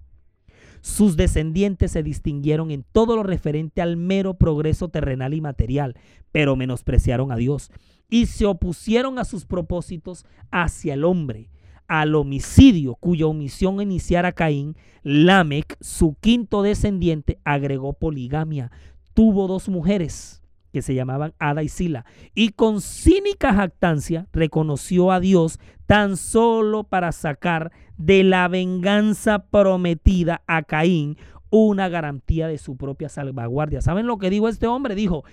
Sus 0.81 1.15
descendientes 1.17 1.91
se 1.91 2.03
distinguieron 2.03 2.71
en 2.71 2.83
todo 2.91 3.15
lo 3.15 3.23
referente 3.23 3.81
al 3.81 3.97
mero 3.97 4.35
progreso 4.35 4.89
terrenal 4.89 5.33
y 5.33 5.41
material, 5.41 5.95
pero 6.31 6.55
menospreciaron 6.55 7.31
a 7.31 7.35
Dios 7.35 7.71
y 8.09 8.27
se 8.27 8.45
opusieron 8.45 9.19
a 9.19 9.25
sus 9.25 9.45
propósitos 9.45 10.25
hacia 10.51 10.93
el 10.93 11.03
hombre, 11.03 11.49
al 11.87 12.15
homicidio 12.15 12.95
cuya 12.95 13.27
omisión 13.27 13.81
iniciara 13.81 14.31
Caín, 14.31 14.75
Lamec, 15.03 15.77
su 15.81 16.15
quinto 16.19 16.61
descendiente, 16.61 17.39
agregó 17.43 17.93
poligamia. 17.93 18.71
Tuvo 19.13 19.47
dos 19.47 19.69
mujeres 19.69 20.41
que 20.71 20.81
se 20.81 20.93
llamaban 20.93 21.33
Ada 21.39 21.63
y 21.63 21.69
Sila, 21.69 22.05
y 22.35 22.49
con 22.49 22.81
cínica 22.81 23.53
jactancia 23.53 24.27
reconoció 24.31 25.11
a 25.11 25.19
Dios 25.19 25.59
tan 25.85 26.17
solo 26.17 26.83
para 26.83 27.11
sacar 27.11 27.71
de 27.97 28.23
la 28.23 28.47
venganza 28.47 29.47
prometida 29.47 30.43
a 30.45 30.63
Caín 30.63 31.17
una 31.49 31.89
garantía 31.89 32.47
de 32.47 32.57
su 32.57 32.75
propia 32.75 33.09
salvaguardia. 33.09 33.81
¿Saben 33.81 34.05
lo 34.05 34.17
que 34.17 34.29
dijo 34.29 34.49
este 34.49 34.67
hombre? 34.67 34.95
Dijo, 34.95 35.23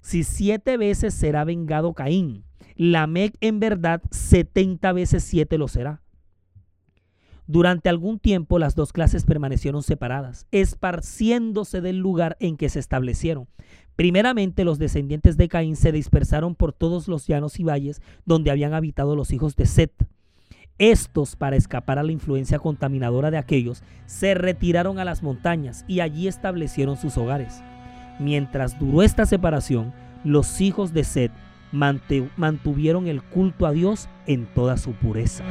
si 0.00 0.22
siete 0.22 0.76
veces 0.76 1.14
será 1.14 1.44
vengado 1.44 1.92
Caín, 1.92 2.44
Lamec 2.76 3.36
en 3.40 3.58
verdad 3.58 4.02
setenta 4.10 4.92
veces 4.92 5.24
siete 5.24 5.58
lo 5.58 5.68
será. 5.68 6.02
Durante 7.46 7.88
algún 7.88 8.18
tiempo 8.18 8.58
las 8.58 8.74
dos 8.74 8.92
clases 8.92 9.24
permanecieron 9.24 9.82
separadas, 9.82 10.46
esparciéndose 10.50 11.80
del 11.80 11.98
lugar 11.98 12.36
en 12.40 12.56
que 12.56 12.68
se 12.68 12.80
establecieron. 12.80 13.46
Primeramente 13.94 14.64
los 14.64 14.78
descendientes 14.78 15.36
de 15.36 15.48
Caín 15.48 15.76
se 15.76 15.92
dispersaron 15.92 16.54
por 16.54 16.72
todos 16.72 17.08
los 17.08 17.26
llanos 17.26 17.58
y 17.60 17.64
valles 17.64 18.02
donde 18.24 18.50
habían 18.50 18.74
habitado 18.74 19.16
los 19.16 19.32
hijos 19.32 19.56
de 19.56 19.66
Set. 19.66 19.92
Estos, 20.78 21.36
para 21.36 21.56
escapar 21.56 21.98
a 21.98 22.02
la 22.02 22.12
influencia 22.12 22.58
contaminadora 22.58 23.30
de 23.30 23.38
aquellos, 23.38 23.82
se 24.04 24.34
retiraron 24.34 24.98
a 24.98 25.06
las 25.06 25.22
montañas 25.22 25.86
y 25.88 26.00
allí 26.00 26.28
establecieron 26.28 26.98
sus 26.98 27.16
hogares. 27.16 27.62
Mientras 28.20 28.78
duró 28.78 29.02
esta 29.02 29.24
separación, 29.24 29.94
los 30.24 30.60
hijos 30.60 30.92
de 30.92 31.04
Set 31.04 31.32
mantuvieron 31.76 33.06
el 33.06 33.22
culto 33.22 33.66
a 33.66 33.72
Dios 33.72 34.08
en 34.26 34.46
toda 34.46 34.76
su 34.76 34.92
pureza. 34.92 35.44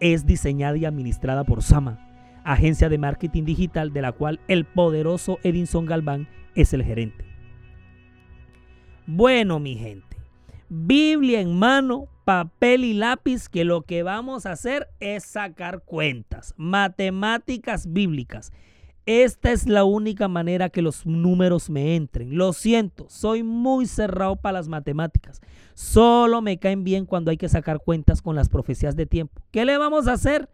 Es 0.00 0.26
diseñada 0.26 0.76
y 0.76 0.84
administrada 0.84 1.44
por 1.44 1.62
Sama, 1.62 2.40
agencia 2.44 2.88
de 2.88 2.98
marketing 2.98 3.44
digital 3.44 3.92
de 3.92 4.02
la 4.02 4.10
cual 4.12 4.40
el 4.48 4.64
poderoso 4.64 5.38
Edinson 5.44 5.86
Galván 5.86 6.26
es 6.56 6.74
el 6.74 6.82
gerente. 6.82 7.24
Bueno, 9.06 9.60
mi 9.60 9.76
gente, 9.76 10.16
Biblia 10.68 11.40
en 11.40 11.56
mano, 11.58 12.08
papel 12.24 12.84
y 12.84 12.94
lápiz, 12.94 13.48
que 13.48 13.64
lo 13.64 13.82
que 13.82 14.02
vamos 14.02 14.46
a 14.46 14.52
hacer 14.52 14.88
es 14.98 15.24
sacar 15.24 15.84
cuentas, 15.84 16.54
matemáticas 16.56 17.92
bíblicas 17.92 18.50
Esta 19.04 19.50
es 19.50 19.66
la 19.68 19.84
única 19.84 20.28
manera 20.28 20.68
que 20.68 20.80
los 20.80 21.06
números 21.06 21.70
me 21.70 21.96
entren. 21.96 22.36
Lo 22.36 22.52
siento, 22.52 23.06
soy 23.08 23.42
muy 23.42 23.86
cerrado 23.86 24.36
para 24.36 24.58
las 24.58 24.68
matemáticas. 24.68 25.40
Solo 25.74 26.40
me 26.40 26.58
caen 26.58 26.84
bien 26.84 27.04
cuando 27.04 27.30
hay 27.30 27.36
que 27.36 27.48
sacar 27.48 27.80
cuentas 27.80 28.22
con 28.22 28.36
las 28.36 28.48
profecías 28.48 28.94
de 28.94 29.06
tiempo. 29.06 29.42
¿Qué 29.50 29.64
le 29.64 29.76
vamos 29.76 30.06
a 30.06 30.12
hacer? 30.12 30.48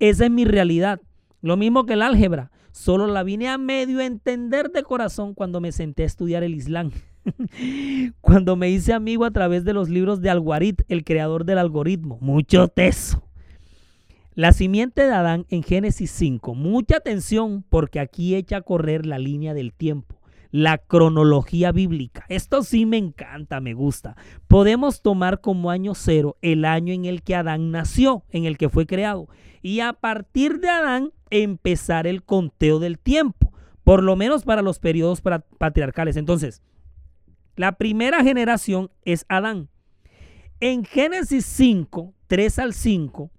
Esa 0.00 0.24
es 0.24 0.30
mi 0.30 0.44
realidad. 0.44 1.00
Lo 1.42 1.56
mismo 1.56 1.86
que 1.86 1.92
el 1.92 2.02
álgebra. 2.02 2.50
Solo 2.72 3.06
la 3.06 3.22
vine 3.22 3.48
a 3.48 3.58
medio 3.58 4.00
entender 4.00 4.70
de 4.70 4.82
corazón 4.82 5.34
cuando 5.34 5.60
me 5.60 5.72
senté 5.72 6.02
a 6.02 6.06
estudiar 6.06 6.42
el 6.42 6.54
Islam. 6.54 6.90
cuando 8.20 8.56
me 8.56 8.70
hice 8.70 8.92
amigo 8.92 9.24
a 9.24 9.30
través 9.30 9.64
de 9.64 9.74
los 9.74 9.88
libros 9.88 10.20
de 10.20 10.30
Alguarit, 10.30 10.82
el 10.88 11.04
creador 11.04 11.44
del 11.44 11.58
algoritmo. 11.58 12.18
Mucho 12.20 12.68
teso. 12.68 13.22
La 14.34 14.52
simiente 14.52 15.02
de 15.02 15.12
Adán 15.12 15.44
en 15.50 15.62
Génesis 15.62 16.10
5. 16.12 16.54
Mucha 16.54 16.96
atención 16.96 17.66
porque 17.68 18.00
aquí 18.00 18.34
echa 18.34 18.58
a 18.58 18.62
correr 18.62 19.04
la 19.04 19.18
línea 19.18 19.52
del 19.52 19.74
tiempo. 19.74 20.22
La 20.50 20.78
cronología 20.78 21.70
bíblica. 21.70 22.24
Esto 22.30 22.62
sí 22.62 22.86
me 22.86 22.96
encanta, 22.96 23.60
me 23.60 23.74
gusta. 23.74 24.16
Podemos 24.48 25.02
tomar 25.02 25.42
como 25.42 25.70
año 25.70 25.94
cero 25.94 26.38
el 26.40 26.64
año 26.64 26.94
en 26.94 27.04
el 27.04 27.22
que 27.22 27.34
Adán 27.34 27.72
nació, 27.72 28.24
en 28.30 28.46
el 28.46 28.56
que 28.56 28.70
fue 28.70 28.86
creado. 28.86 29.28
Y 29.60 29.80
a 29.80 29.92
partir 29.92 30.60
de 30.60 30.70
Adán 30.70 31.12
empezar 31.28 32.06
el 32.06 32.22
conteo 32.22 32.78
del 32.78 32.98
tiempo. 32.98 33.52
Por 33.84 34.02
lo 34.02 34.16
menos 34.16 34.44
para 34.44 34.62
los 34.62 34.78
periodos 34.78 35.20
patriarcales. 35.58 36.16
Entonces, 36.16 36.62
la 37.54 37.72
primera 37.72 38.22
generación 38.22 38.90
es 39.04 39.26
Adán. 39.28 39.68
En 40.58 40.84
Génesis 40.84 41.44
5, 41.44 42.14
3 42.28 42.58
al 42.60 42.72
5, 42.72 43.30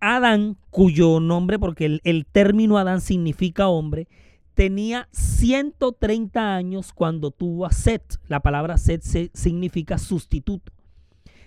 Adán, 0.00 0.56
cuyo 0.70 1.20
nombre, 1.20 1.58
porque 1.58 2.00
el, 2.02 2.26
término 2.26 2.78
Adán 2.78 3.02
significa 3.02 3.68
hombre, 3.68 4.08
tenía 4.54 5.08
130 5.12 6.56
años 6.56 6.94
cuando 6.94 7.30
tuvo 7.30 7.66
a 7.66 7.72
Set. 7.72 8.18
La 8.26 8.40
palabra 8.40 8.78
Set 8.78 9.02
significa 9.34 9.98
sustituto. 9.98 10.72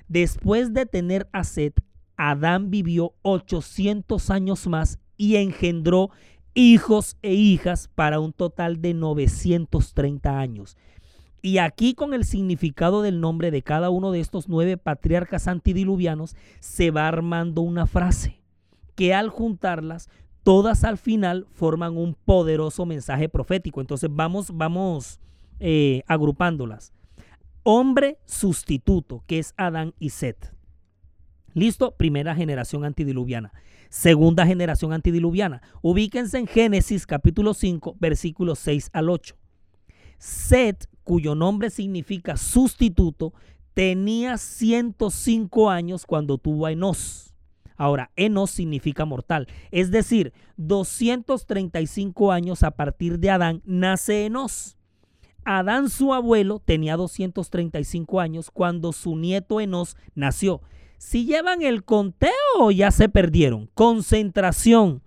Después 0.07 0.71
de 0.71 0.85
tener 0.85 1.27
a 1.31 1.43
Set, 1.43 1.81
Adán 2.15 2.69
vivió 2.69 3.15
800 3.23 4.29
años 4.29 4.67
más 4.67 4.99
y 5.17 5.37
engendró 5.37 6.11
hijos 6.53 7.17
e 7.23 7.33
hijas 7.33 7.89
para 7.95 8.19
un 8.19 8.33
total 8.33 8.81
de 8.81 8.93
930 8.93 10.39
años. 10.39 10.77
Y 11.41 11.57
aquí 11.57 11.95
con 11.95 12.13
el 12.13 12.23
significado 12.23 13.01
del 13.01 13.19
nombre 13.19 13.49
de 13.49 13.63
cada 13.63 13.89
uno 13.89 14.11
de 14.11 14.19
estos 14.19 14.47
nueve 14.47 14.77
patriarcas 14.77 15.47
antidiluvianos 15.47 16.35
se 16.59 16.91
va 16.91 17.07
armando 17.07 17.61
una 17.61 17.87
frase 17.87 18.42
que 18.95 19.13
al 19.13 19.29
juntarlas, 19.29 20.09
todas 20.43 20.83
al 20.83 20.97
final 20.97 21.47
forman 21.51 21.97
un 21.97 22.15
poderoso 22.15 22.85
mensaje 22.85 23.29
profético. 23.29 23.81
Entonces 23.81 24.09
vamos, 24.11 24.51
vamos 24.55 25.19
eh, 25.59 26.03
agrupándolas. 26.07 26.93
Hombre 27.63 28.19
sustituto, 28.25 29.23
que 29.25 29.39
es 29.39 29.53
Adán 29.57 29.93
y 29.99 30.09
Set. 30.09 30.53
Listo, 31.53 31.95
primera 31.95 32.35
generación 32.35 32.83
antidiluviana. 32.83 33.53
Segunda 33.89 34.45
generación 34.45 34.91
antidiluviana. 34.91 35.61
Ubíquense 35.81 36.39
en 36.39 36.47
Génesis 36.47 37.05
capítulo 37.05 37.53
5, 37.53 37.95
versículos 37.99 38.59
6 38.59 38.89
al 38.91 39.09
8. 39.09 39.35
Set, 40.17 40.89
cuyo 41.03 41.35
nombre 41.35 41.69
significa 41.69 42.35
sustituto, 42.35 43.33
tenía 43.73 44.37
105 44.37 45.69
años 45.69 46.05
cuando 46.05 46.37
tuvo 46.37 46.65
a 46.65 46.71
Enos. 46.71 47.32
Ahora, 47.77 48.11
Enos 48.15 48.51
significa 48.51 49.05
mortal, 49.05 49.47
es 49.71 49.91
decir, 49.91 50.33
235 50.57 52.31
años 52.31 52.63
a 52.63 52.71
partir 52.71 53.19
de 53.19 53.29
Adán 53.29 53.61
nace 53.65 54.25
Enos. 54.25 54.77
Adán, 55.45 55.89
su 55.89 56.13
abuelo, 56.13 56.59
tenía 56.59 56.95
235 56.95 58.19
años 58.19 58.49
cuando 58.51 58.93
su 58.93 59.15
nieto 59.17 59.59
Enos 59.59 59.97
nació. 60.15 60.61
Si 60.97 61.25
llevan 61.25 61.61
el 61.63 61.83
conteo, 61.83 62.71
ya 62.73 62.91
se 62.91 63.09
perdieron. 63.09 63.69
Concentración. 63.73 65.01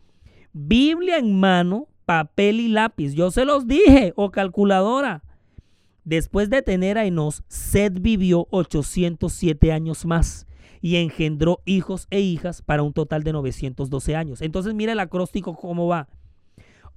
Biblia 0.53 1.17
en 1.17 1.39
mano, 1.39 1.89
papel 2.05 2.61
y 2.61 2.69
lápiz. 2.69 3.15
Yo 3.15 3.31
se 3.31 3.47
los 3.47 3.67
dije, 3.67 4.13
o 4.17 4.31
calculadora. 4.31 5.23
Después 6.05 6.51
de 6.51 6.61
tener 6.61 6.99
a 6.99 7.07
Enos, 7.07 7.43
Seth 7.49 8.01
vivió 8.01 8.47
807 8.51 9.73
años 9.73 10.05
más 10.05 10.46
y 10.87 10.99
engendró 10.99 11.63
hijos 11.65 12.07
e 12.11 12.21
hijas 12.21 12.63
para 12.63 12.85
un 12.85 12.93
total 12.93 13.25
de 13.25 13.33
912 13.33 14.15
años. 14.15 14.41
Entonces 14.41 14.73
mira 14.73 14.93
el 14.93 15.01
acróstico 15.01 15.57
cómo 15.57 15.89
va. 15.89 16.07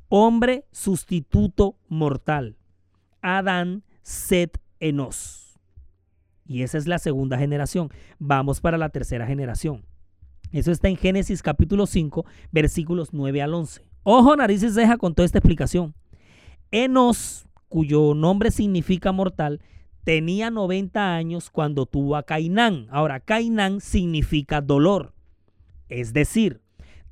Hombre 0.09 0.67
sustituto 0.71 1.75
mortal. 1.87 2.55
Adán, 3.23 3.81
Set, 4.03 4.61
Enos. 4.79 5.59
Y 6.45 6.61
esa 6.61 6.77
es 6.77 6.85
la 6.85 6.99
segunda 6.99 7.39
generación. 7.39 7.89
Vamos 8.19 8.61
para 8.61 8.77
la 8.77 8.89
tercera 8.89 9.25
generación. 9.25 9.83
Eso 10.51 10.71
está 10.71 10.87
en 10.87 10.95
Génesis 10.95 11.41
capítulo 11.41 11.87
5, 11.87 12.27
versículos 12.51 13.09
9 13.11 13.41
al 13.41 13.55
11. 13.55 13.89
Ojo, 14.03 14.35
nariz 14.35 14.61
y 14.61 14.69
ceja 14.69 14.97
con 14.97 15.15
toda 15.15 15.25
esta 15.25 15.39
explicación. 15.39 15.95
Enos, 16.69 17.47
cuyo 17.69 18.13
nombre 18.13 18.51
significa 18.51 19.11
mortal, 19.11 19.61
tenía 20.03 20.49
90 20.49 21.15
años 21.15 21.49
cuando 21.49 21.85
tuvo 21.85 22.15
a 22.15 22.23
Cainán. 22.23 22.87
Ahora, 22.89 23.19
Cainán 23.19 23.81
significa 23.81 24.61
dolor. 24.61 25.13
Es 25.87 26.13
decir, 26.13 26.61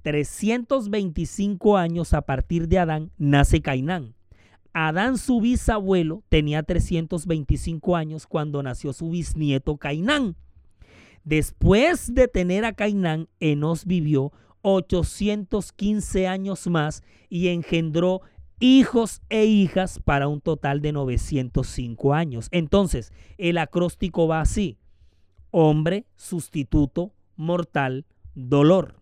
325 0.03 1.77
años 1.77 2.13
a 2.13 2.21
partir 2.21 2.67
de 2.67 2.79
Adán 2.79 3.11
nace 3.17 3.61
Cainán. 3.61 4.13
Adán, 4.73 5.17
su 5.17 5.41
bisabuelo, 5.41 6.23
tenía 6.29 6.61
325 6.63 7.95
años 7.95 8.27
cuando 8.27 8.61
nació 8.61 8.93
su 8.93 9.09
bisnieto 9.09 9.77
Cainán. 9.77 10.35
Después 11.23 12.13
de 12.13 12.27
tener 12.27 12.63
a 12.63 12.73
Cainán, 12.73 13.27
Enos 13.39 13.85
vivió 13.85 14.31
815 14.61 16.27
años 16.27 16.67
más 16.67 17.03
y 17.29 17.47
engendró 17.49 18.21
hijos 18.59 19.21
e 19.29 19.45
hijas 19.45 19.99
para 19.99 20.27
un 20.27 20.41
total 20.41 20.81
de 20.81 20.91
905 20.91 22.13
años. 22.13 22.47
Entonces, 22.51 23.13
el 23.37 23.57
acróstico 23.57 24.27
va 24.27 24.41
así. 24.41 24.77
Hombre, 25.51 26.05
sustituto, 26.15 27.13
mortal, 27.35 28.05
dolor. 28.35 29.01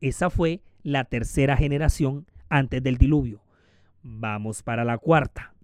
Esa 0.00 0.30
fue 0.30 0.62
la 0.82 1.04
tercera 1.04 1.56
generación 1.56 2.26
antes 2.48 2.82
del 2.82 2.98
diluvio. 2.98 3.42
Vamos 4.02 4.62
para 4.62 4.84
la 4.84 4.98
cuarta. 4.98 5.54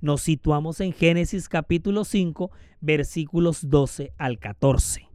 Nos 0.00 0.22
situamos 0.22 0.80
en 0.80 0.92
Génesis 0.92 1.48
capítulo 1.48 2.04
5, 2.04 2.50
versículos 2.80 3.68
12 3.70 4.12
al 4.18 4.38
14. 4.38 5.08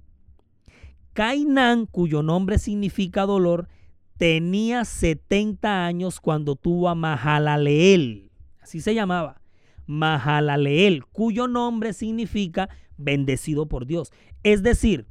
Cainán, 1.13 1.85
cuyo 1.85 2.23
nombre 2.23 2.57
significa 2.57 3.25
dolor, 3.25 3.67
tenía 4.19 4.85
70 4.85 5.85
años 5.85 6.19
cuando 6.19 6.55
tuvo 6.55 6.89
a 6.89 6.95
Mahalaleel, 6.95 8.29
así 8.59 8.81
se 8.81 8.93
llamaba, 8.93 9.41
Mahalaleel, 9.87 11.05
cuyo 11.05 11.47
nombre 11.47 11.93
significa 11.93 12.69
bendecido 12.97 13.67
por 13.67 13.87
Dios. 13.87 14.11
Es 14.43 14.61
decir, 14.61 15.07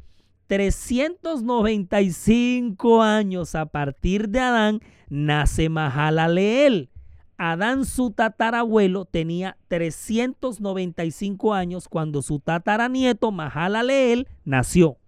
395 0.47 3.03
años 3.03 3.55
a 3.55 3.65
partir 3.67 4.29
de 4.29 4.41
Adán 4.41 4.81
nace 5.09 5.71
Mahalaleel. 5.71 6.91
Adán, 7.39 7.87
su 7.87 8.11
tatarabuelo, 8.11 9.07
tenía 9.07 9.57
395 9.69 11.55
años 11.55 11.89
cuando 11.89 12.21
su 12.21 12.41
tataranieto 12.41 13.33
Mahalaleel 13.33 14.29
nació. 14.45 14.99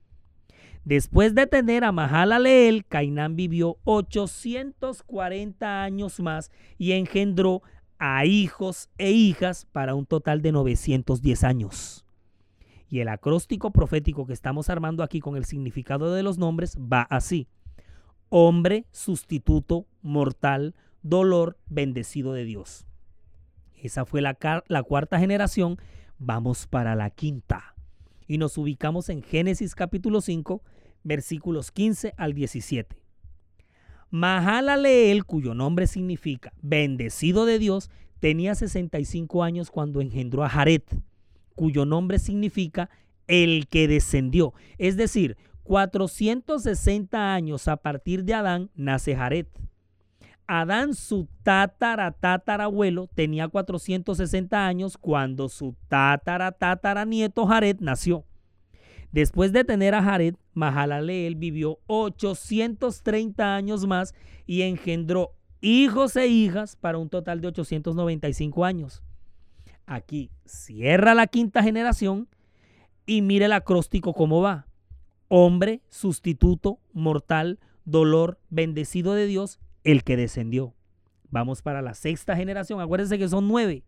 Después 0.84 1.34
de 1.34 1.46
tener 1.46 1.84
a 1.84 1.92
Mahalaleel, 1.92 2.86
Cainán 2.86 3.36
vivió 3.36 3.76
840 3.84 5.82
años 5.82 6.20
más 6.20 6.50
y 6.78 6.92
engendró 6.92 7.62
a 7.98 8.24
hijos 8.24 8.88
e 8.96 9.10
hijas 9.10 9.66
para 9.72 9.94
un 9.94 10.06
total 10.06 10.40
de 10.40 10.52
910 10.52 11.44
años. 11.44 12.06
Y 12.88 13.00
el 13.00 13.08
acróstico 13.08 13.70
profético 13.70 14.26
que 14.26 14.32
estamos 14.32 14.70
armando 14.70 15.02
aquí 15.02 15.20
con 15.20 15.36
el 15.36 15.44
significado 15.44 16.14
de 16.14 16.22
los 16.22 16.38
nombres 16.38 16.78
va 16.78 17.02
así. 17.02 17.46
Hombre, 18.30 18.86
sustituto, 18.90 19.86
mortal, 20.02 20.74
dolor, 21.02 21.58
bendecido 21.68 22.32
de 22.32 22.44
Dios. 22.44 22.86
Esa 23.76 24.06
fue 24.06 24.22
la, 24.22 24.38
la 24.66 24.82
cuarta 24.82 25.18
generación. 25.18 25.78
Vamos 26.18 26.66
para 26.66 26.94
la 26.96 27.10
quinta 27.10 27.74
y 28.30 28.38
nos 28.38 28.56
ubicamos 28.58 29.08
en 29.08 29.24
Génesis 29.24 29.74
capítulo 29.74 30.20
5, 30.20 30.62
versículos 31.02 31.72
15 31.72 32.14
al 32.16 32.32
17. 32.32 32.96
Mahalaleel, 34.10 35.24
cuyo 35.24 35.52
nombre 35.52 35.88
significa 35.88 36.52
bendecido 36.62 37.44
de 37.44 37.58
Dios, 37.58 37.90
tenía 38.20 38.54
65 38.54 39.42
años 39.42 39.72
cuando 39.72 40.00
engendró 40.00 40.44
a 40.44 40.48
Jared, 40.48 40.82
cuyo 41.56 41.84
nombre 41.86 42.20
significa 42.20 42.88
el 43.26 43.66
que 43.66 43.88
descendió. 43.88 44.54
Es 44.78 44.96
decir, 44.96 45.36
460 45.64 47.34
años 47.34 47.66
a 47.66 47.78
partir 47.78 48.22
de 48.22 48.34
Adán 48.34 48.70
nace 48.76 49.16
Jared. 49.16 49.46
Adán, 50.52 50.94
su 50.94 51.28
tatara 51.44 52.10
tatarabuelo, 52.10 53.06
tenía 53.14 53.46
460 53.46 54.66
años 54.66 54.98
cuando 54.98 55.48
su 55.48 55.76
tatara 55.86 56.50
tataranieto 56.50 57.46
Jared 57.46 57.76
nació. 57.78 58.24
Después 59.12 59.52
de 59.52 59.62
tener 59.62 59.94
a 59.94 60.02
Jared, 60.02 60.34
Mahalaleel 60.54 61.36
vivió 61.36 61.78
830 61.86 63.54
años 63.54 63.86
más 63.86 64.12
y 64.44 64.62
engendró 64.62 65.36
hijos 65.60 66.16
e 66.16 66.26
hijas 66.26 66.74
para 66.74 66.98
un 66.98 67.08
total 67.08 67.40
de 67.40 67.46
895 67.46 68.64
años. 68.64 69.04
Aquí 69.86 70.32
cierra 70.46 71.14
la 71.14 71.28
quinta 71.28 71.62
generación 71.62 72.26
y 73.06 73.22
mire 73.22 73.44
el 73.44 73.52
acróstico 73.52 74.14
cómo 74.14 74.42
va. 74.42 74.66
Hombre, 75.28 75.80
sustituto, 75.90 76.80
mortal, 76.92 77.60
dolor, 77.84 78.40
bendecido 78.48 79.14
de 79.14 79.26
Dios 79.26 79.60
el 79.84 80.04
que 80.04 80.16
descendió. 80.16 80.74
Vamos 81.30 81.62
para 81.62 81.82
la 81.82 81.94
sexta 81.94 82.36
generación. 82.36 82.80
Acuérdense 82.80 83.18
que 83.18 83.28
son 83.28 83.48
nueve. 83.48 83.84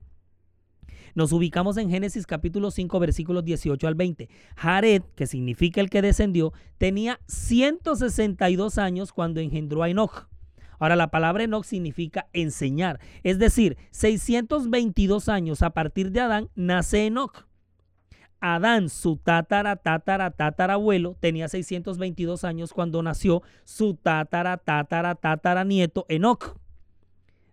Nos 1.15 1.33
ubicamos 1.33 1.77
en 1.77 1.91
Génesis 1.91 2.27
capítulo 2.27 2.71
5 2.71 2.99
versículos 2.99 3.45
18 3.45 3.87
al 3.87 3.95
20. 3.95 4.29
Jared, 4.57 5.03
que 5.15 5.27
significa 5.27 5.81
el 5.81 5.91
que 5.91 6.01
descendió, 6.01 6.53
tenía 6.79 7.21
162 7.27 8.79
años 8.79 9.13
cuando 9.13 9.41
engendró 9.41 9.83
a 9.83 9.91
Enoch. 9.91 10.29
Ahora 10.79 10.97
la 10.97 11.11
palabra 11.11 11.45
Enoch 11.45 11.65
significa 11.65 12.29
enseñar, 12.33 12.99
es 13.23 13.39
decir, 13.39 13.77
622 13.91 15.29
años 15.29 15.63
a 15.63 15.71
partir 15.71 16.11
de 16.11 16.21
Adán 16.21 16.49
nace 16.55 17.07
Enoch. 17.07 17.47
Adán, 18.45 18.89
su 18.89 19.19
tatara, 19.19 19.77
tatara, 19.77 20.33
tatarabuelo, 20.33 21.17
tenía 21.21 21.47
622 21.47 22.43
años 22.43 22.73
cuando 22.73 23.01
nació 23.01 23.41
su 23.63 23.95
tatara, 23.95 24.57
tatara, 24.57 25.15
tatara 25.15 25.63
nieto 25.63 26.07
Enoch. 26.09 26.57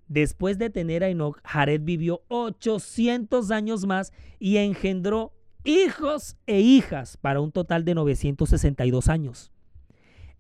Después 0.08 0.58
de 0.58 0.72
tener 0.72 1.04
a 1.04 1.10
Enoch, 1.10 1.40
Jared 1.44 1.82
vivió 1.84 2.24
800 2.30 3.52
años 3.52 3.86
más 3.86 4.12
y 4.40 4.58
engendró 4.58 5.32
hijos 5.64 6.38
e 6.48 6.60
hijas 6.60 7.18
para 7.18 7.40
un 7.40 7.52
total 7.52 7.86
de 7.86 7.94
962 7.94 9.10
años. 9.10 9.52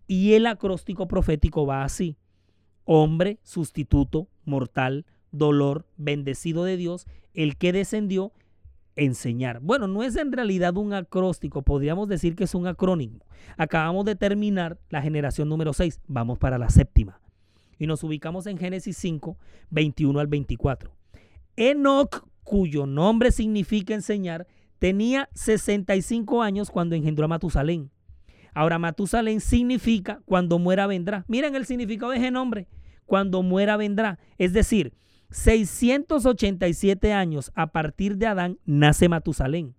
Y 0.08 0.34
el 0.34 0.48
acróstico 0.48 1.08
profético 1.08 1.68
va 1.68 1.84
así. 1.84 2.18
Hombre, 2.86 3.38
sustituto, 3.44 4.28
mortal, 4.46 5.06
dolor, 5.32 5.86
bendecido 5.96 6.64
de 6.64 6.76
Dios, 6.76 7.06
el 7.36 7.56
que 7.56 7.72
descendió 7.72 8.34
enseñar. 8.95 9.60
Bueno, 9.62 9.88
no 9.88 10.04
es 10.04 10.15
en 10.15 10.32
realidad 10.32 10.78
un 10.78 10.93
acróstico, 10.93 11.62
podríamos 11.62 12.08
decir 12.08 12.36
que 12.36 12.43
es 12.43 12.56
un 12.56 12.67
acrónimo. 12.67 13.19
Acabamos 13.58 14.06
de 14.06 14.15
terminar 14.15 14.78
la 14.89 15.02
generación 15.02 15.49
número 15.49 15.73
6, 15.73 16.02
vamos 16.08 16.38
para 16.38 16.58
la 16.58 16.69
séptima. 16.69 17.21
Y 17.78 17.88
nos 17.88 18.04
ubicamos 18.04 18.45
en 18.45 18.58
Génesis 18.58 18.97
5, 18.97 19.38
21 19.69 20.19
al 20.19 20.28
24. 20.28 20.91
Enoch, 21.56 22.28
cuyo 22.43 22.86
nombre 22.86 23.32
significa 23.32 23.93
enseñar, 23.93 24.47
tenía 24.80 25.30
65 25.34 26.41
años 26.41 26.69
cuando 26.69 26.95
engendró 26.95 27.25
a 27.25 27.30
Matusalén. 27.30 27.91
Ahora, 28.54 28.80
Matusalén 28.80 29.39
significa 29.39 30.21
cuando 30.25 30.60
muera 30.60 30.88
vendrá. 30.88 31.23
Miren 31.28 31.56
el 31.56 31.65
significado 31.65 32.12
de 32.12 32.17
ese 32.17 32.32
nombre. 32.32 32.67
Cuando 33.06 33.43
muera 33.43 33.78
vendrá. 33.78 34.19
Es 34.38 34.54
decir, 34.54 34.93
687 35.32 37.13
años 37.13 37.52
a 37.56 37.68
partir 37.68 38.18
de 38.18 38.28
Adán 38.28 38.58
nace 38.65 39.10
Matusalén. 39.10 39.76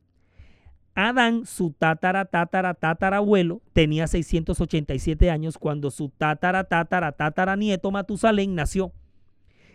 Adán, 0.95 1.47
su 1.47 1.73
tatara, 1.73 2.25
tatara, 2.25 2.75
tatara 2.75 3.19
abuelo, 3.19 3.63
tenía 3.73 4.07
687 4.07 5.31
años 5.31 5.57
cuando 5.59 5.91
su 5.91 6.09
tatara, 6.11 6.65
tatara, 6.65 7.13
tatara 7.13 7.57
nieto 7.57 7.91
Matusalén 7.91 8.55
nació. 8.55 8.93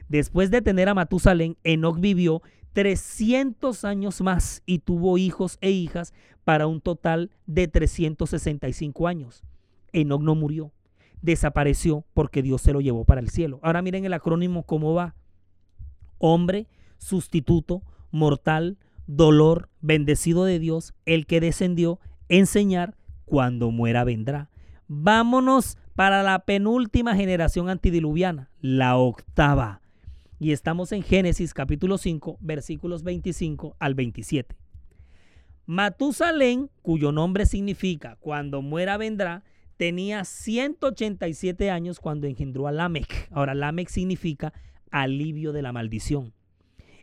Después 0.07 0.51
de 0.51 0.61
tener 0.61 0.87
a 0.87 0.93
Matusalén, 0.93 1.57
Enoch 1.63 1.99
vivió 1.99 2.41
300 2.73 3.85
años 3.85 4.21
más 4.21 4.61
y 4.65 4.79
tuvo 4.79 5.17
hijos 5.17 5.57
e 5.61 5.71
hijas 5.71 6.13
para 6.43 6.67
un 6.67 6.79
total 6.79 7.31
de 7.47 7.67
365 7.67 9.07
años. 9.07 9.43
Enoch 9.93 10.21
no 10.21 10.35
murió, 10.35 10.71
desapareció 11.21 12.05
porque 12.13 12.41
Dios 12.41 12.61
se 12.61 12.73
lo 12.73 12.81
llevó 12.81 13.03
para 13.05 13.21
el 13.21 13.29
cielo. 13.29 13.59
Ahora 13.63 13.81
miren 13.81 14.05
el 14.05 14.13
acrónimo 14.13 14.63
cómo 14.63 14.93
va 14.93 15.15
hombre, 16.17 16.67
sustituto, 16.97 17.81
mortal, 18.11 18.77
dolor, 19.07 19.69
bendecido 19.81 20.45
de 20.45 20.59
Dios, 20.59 20.93
el 21.05 21.25
que 21.25 21.39
descendió, 21.39 21.99
enseñar, 22.29 22.95
cuando 23.25 23.71
muera 23.71 24.03
vendrá. 24.03 24.49
Vámonos 24.87 25.77
para 25.95 26.23
la 26.23 26.39
penúltima 26.39 27.15
generación 27.15 27.69
antidiluviana, 27.69 28.51
la 28.61 28.97
octava. 28.97 29.81
Y 30.39 30.51
estamos 30.51 30.91
en 30.91 31.01
Génesis 31.01 31.53
capítulo 31.53 31.97
5, 31.97 32.37
versículos 32.41 33.03
25 33.03 33.75
al 33.79 33.95
27. 33.95 34.55
Matusalén, 35.65 36.69
cuyo 36.81 37.11
nombre 37.11 37.45
significa 37.45 38.17
cuando 38.19 38.61
muera 38.61 38.97
vendrá, 38.97 39.43
tenía 39.77 40.23
187 40.23 41.71
años 41.71 41.99
cuando 41.99 42.27
engendró 42.27 42.67
a 42.67 42.71
Lamech. 42.71 43.27
Ahora, 43.31 43.55
Lamech 43.55 43.89
significa 43.89 44.53
alivio 45.01 45.51
de 45.51 45.61
la 45.61 45.73
maldición. 45.73 46.33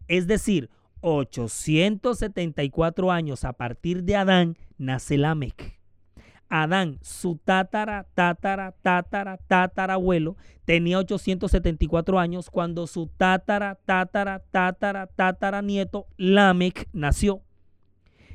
Es 0.08 0.26
decir, 0.26 0.70
874 1.00 3.10
años 3.10 3.44
a 3.44 3.52
partir 3.52 4.04
de 4.04 4.16
Adán 4.16 4.56
nace 4.78 5.18
Lamec. 5.18 5.78
Adán, 6.48 6.98
su 7.02 7.36
tátara, 7.36 8.06
tátara, 8.14 8.72
tátara, 8.82 9.36
tátara 9.38 9.94
abuelo, 9.94 10.36
tenía 10.64 10.98
874 10.98 12.18
años 12.18 12.50
cuando 12.50 12.86
su 12.86 13.08
tátara, 13.08 13.78
tátara, 13.86 14.42
tátara, 14.50 15.06
tátara 15.06 15.62
nieto, 15.62 16.06
Lamec, 16.16 16.88
nació. 16.92 17.42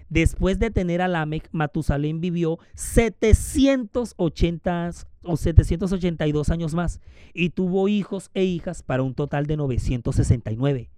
Después 0.09 0.59
de 0.59 0.71
tener 0.71 1.01
a 1.01 1.07
Lamec, 1.07 1.47
Matusalén 1.51 2.19
vivió 2.21 2.59
780 2.75 4.91
o 5.23 5.37
782 5.37 6.49
años 6.49 6.73
más 6.73 7.01
y 7.33 7.49
tuvo 7.49 7.89
hijos 7.89 8.31
e 8.33 8.45
hijas 8.45 8.83
para 8.83 9.03
un 9.03 9.13
total 9.13 9.45
de 9.45 9.57
969. 9.57 10.89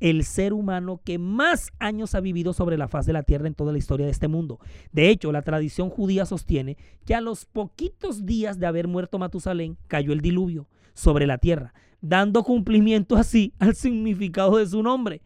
El 0.00 0.24
ser 0.24 0.52
humano 0.52 1.00
que 1.04 1.18
más 1.18 1.70
años 1.78 2.14
ha 2.14 2.20
vivido 2.20 2.52
sobre 2.52 2.78
la 2.78 2.88
faz 2.88 3.06
de 3.06 3.12
la 3.12 3.22
tierra 3.22 3.46
en 3.46 3.54
toda 3.54 3.70
la 3.70 3.78
historia 3.78 4.06
de 4.06 4.12
este 4.12 4.28
mundo. 4.28 4.58
De 4.92 5.10
hecho, 5.10 5.30
la 5.30 5.42
tradición 5.42 5.90
judía 5.90 6.26
sostiene 6.26 6.76
que 7.04 7.14
a 7.14 7.20
los 7.20 7.44
poquitos 7.44 8.24
días 8.24 8.58
de 8.58 8.66
haber 8.66 8.88
muerto 8.88 9.18
Matusalén 9.18 9.76
cayó 9.86 10.12
el 10.12 10.22
diluvio 10.22 10.66
sobre 10.94 11.26
la 11.26 11.38
tierra, 11.38 11.74
dando 12.00 12.42
cumplimiento 12.42 13.16
así 13.16 13.52
al 13.58 13.76
significado 13.76 14.56
de 14.56 14.66
su 14.66 14.82
nombre. 14.82 15.20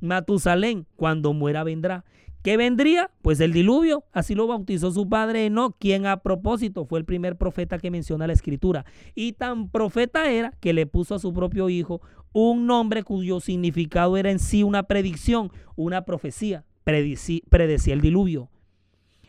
Matusalén, 0.00 0.86
cuando 0.96 1.32
muera 1.32 1.64
vendrá. 1.64 2.04
¿Qué 2.42 2.56
vendría? 2.56 3.10
Pues 3.20 3.38
el 3.40 3.52
diluvio, 3.52 4.04
así 4.12 4.34
lo 4.34 4.46
bautizó 4.46 4.90
su 4.90 5.08
padre 5.08 5.44
Enoch, 5.46 5.76
quien 5.78 6.06
a 6.06 6.22
propósito 6.22 6.86
fue 6.86 6.98
el 6.98 7.04
primer 7.04 7.36
profeta 7.36 7.78
que 7.78 7.90
menciona 7.90 8.26
la 8.26 8.32
escritura. 8.32 8.86
Y 9.14 9.32
tan 9.32 9.68
profeta 9.68 10.30
era 10.30 10.52
que 10.60 10.72
le 10.72 10.86
puso 10.86 11.14
a 11.14 11.18
su 11.18 11.34
propio 11.34 11.68
hijo 11.68 12.00
un 12.32 12.66
nombre 12.66 13.02
cuyo 13.02 13.40
significado 13.40 14.16
era 14.16 14.30
en 14.30 14.38
sí 14.38 14.62
una 14.62 14.84
predicción, 14.84 15.50
una 15.76 16.06
profecía, 16.06 16.64
predecía 16.84 17.94
el 17.94 18.00
diluvio. 18.00 18.48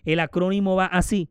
El 0.06 0.20
acrónimo 0.20 0.76
va 0.76 0.86
así, 0.86 1.30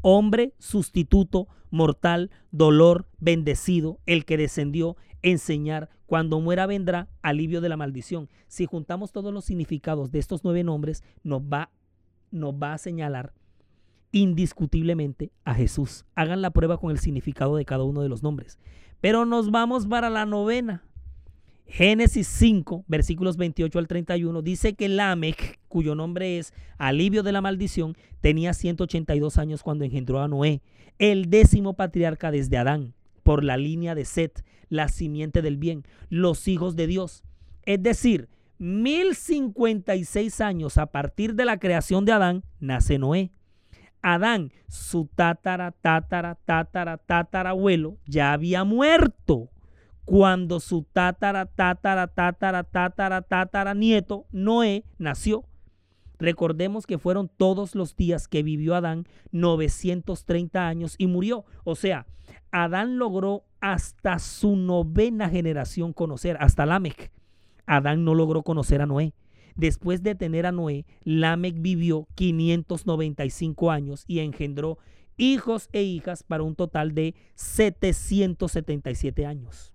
hombre, 0.00 0.54
sustituto, 0.58 1.48
mortal, 1.70 2.30
dolor, 2.52 3.06
bendecido, 3.18 3.98
el 4.06 4.24
que 4.24 4.36
descendió, 4.38 4.96
enseñar, 5.22 5.88
cuando 6.06 6.40
muera 6.40 6.66
vendrá, 6.66 7.08
alivio 7.22 7.60
de 7.60 7.68
la 7.68 7.76
maldición. 7.76 8.28
Si 8.48 8.66
juntamos 8.66 9.12
todos 9.12 9.32
los 9.32 9.44
significados 9.44 10.10
de 10.10 10.18
estos 10.18 10.44
nueve 10.44 10.64
nombres, 10.64 11.02
nos 11.22 11.42
va, 11.42 11.70
nos 12.30 12.54
va 12.54 12.74
a 12.74 12.78
señalar 12.78 13.32
indiscutiblemente 14.12 15.30
a 15.44 15.54
Jesús. 15.54 16.06
Hagan 16.14 16.42
la 16.42 16.50
prueba 16.50 16.78
con 16.78 16.90
el 16.90 16.98
significado 16.98 17.56
de 17.56 17.64
cada 17.64 17.84
uno 17.84 18.02
de 18.02 18.08
los 18.08 18.22
nombres. 18.22 18.58
Pero 19.00 19.26
nos 19.26 19.50
vamos 19.50 19.86
para 19.86 20.10
la 20.10 20.24
novena. 20.24 20.82
Génesis 21.66 22.28
5, 22.28 22.84
versículos 22.86 23.36
28 23.36 23.78
al 23.78 23.88
31, 23.88 24.40
dice 24.40 24.74
que 24.74 24.88
Lamech, 24.88 25.58
cuyo 25.68 25.96
nombre 25.96 26.38
es 26.38 26.54
alivio 26.78 27.24
de 27.24 27.32
la 27.32 27.40
maldición, 27.40 27.96
tenía 28.20 28.54
182 28.54 29.36
años 29.36 29.64
cuando 29.64 29.84
engendró 29.84 30.22
a 30.22 30.28
Noé, 30.28 30.62
el 30.98 31.28
décimo 31.28 31.74
patriarca 31.74 32.30
desde 32.30 32.56
Adán, 32.56 32.94
por 33.26 33.42
la 33.42 33.56
línea 33.56 33.96
de 33.96 34.04
Set, 34.04 34.44
la 34.68 34.86
simiente 34.86 35.42
del 35.42 35.56
bien, 35.56 35.82
los 36.10 36.46
hijos 36.46 36.76
de 36.76 36.86
Dios. 36.86 37.24
Es 37.64 37.82
decir, 37.82 38.28
1056 38.58 40.40
años 40.40 40.78
a 40.78 40.86
partir 40.86 41.34
de 41.34 41.44
la 41.44 41.58
creación 41.58 42.04
de 42.04 42.12
Adán, 42.12 42.44
nace 42.60 43.00
Noé. 43.00 43.32
Adán, 44.00 44.52
su 44.68 45.08
tatara, 45.12 45.72
tatara, 45.72 46.36
tatara, 46.36 46.98
tatara 46.98 47.50
abuelo, 47.50 47.98
ya 48.06 48.32
había 48.32 48.62
muerto 48.62 49.50
cuando 50.04 50.60
su 50.60 50.84
tatara, 50.84 51.46
tatara, 51.46 52.06
tatara, 52.06 52.62
tatara, 52.62 53.22
tatara 53.22 53.74
nieto, 53.74 54.26
Noé, 54.30 54.84
nació. 54.98 55.42
Recordemos 56.20 56.86
que 56.86 56.98
fueron 56.98 57.28
todos 57.28 57.74
los 57.74 57.96
días 57.96 58.28
que 58.28 58.44
vivió 58.44 58.76
Adán 58.76 59.08
930 59.32 60.68
años 60.68 60.94
y 60.96 61.08
murió. 61.08 61.44
O 61.64 61.74
sea, 61.74 62.06
Adán 62.64 62.96
logró 62.98 63.44
hasta 63.60 64.18
su 64.18 64.56
novena 64.56 65.28
generación 65.28 65.92
conocer, 65.92 66.38
hasta 66.40 66.64
Lamech. 66.64 67.12
Adán 67.66 68.06
no 68.06 68.14
logró 68.14 68.44
conocer 68.44 68.80
a 68.80 68.86
Noé. 68.86 69.12
Después 69.56 70.02
de 70.02 70.14
tener 70.14 70.46
a 70.46 70.52
Noé, 70.52 70.86
Lamech 71.04 71.60
vivió 71.60 72.08
595 72.14 73.70
años 73.70 74.04
y 74.06 74.20
engendró 74.20 74.78
hijos 75.18 75.68
e 75.74 75.82
hijas 75.82 76.22
para 76.22 76.44
un 76.44 76.54
total 76.54 76.94
de 76.94 77.14
777 77.34 79.26
años. 79.26 79.74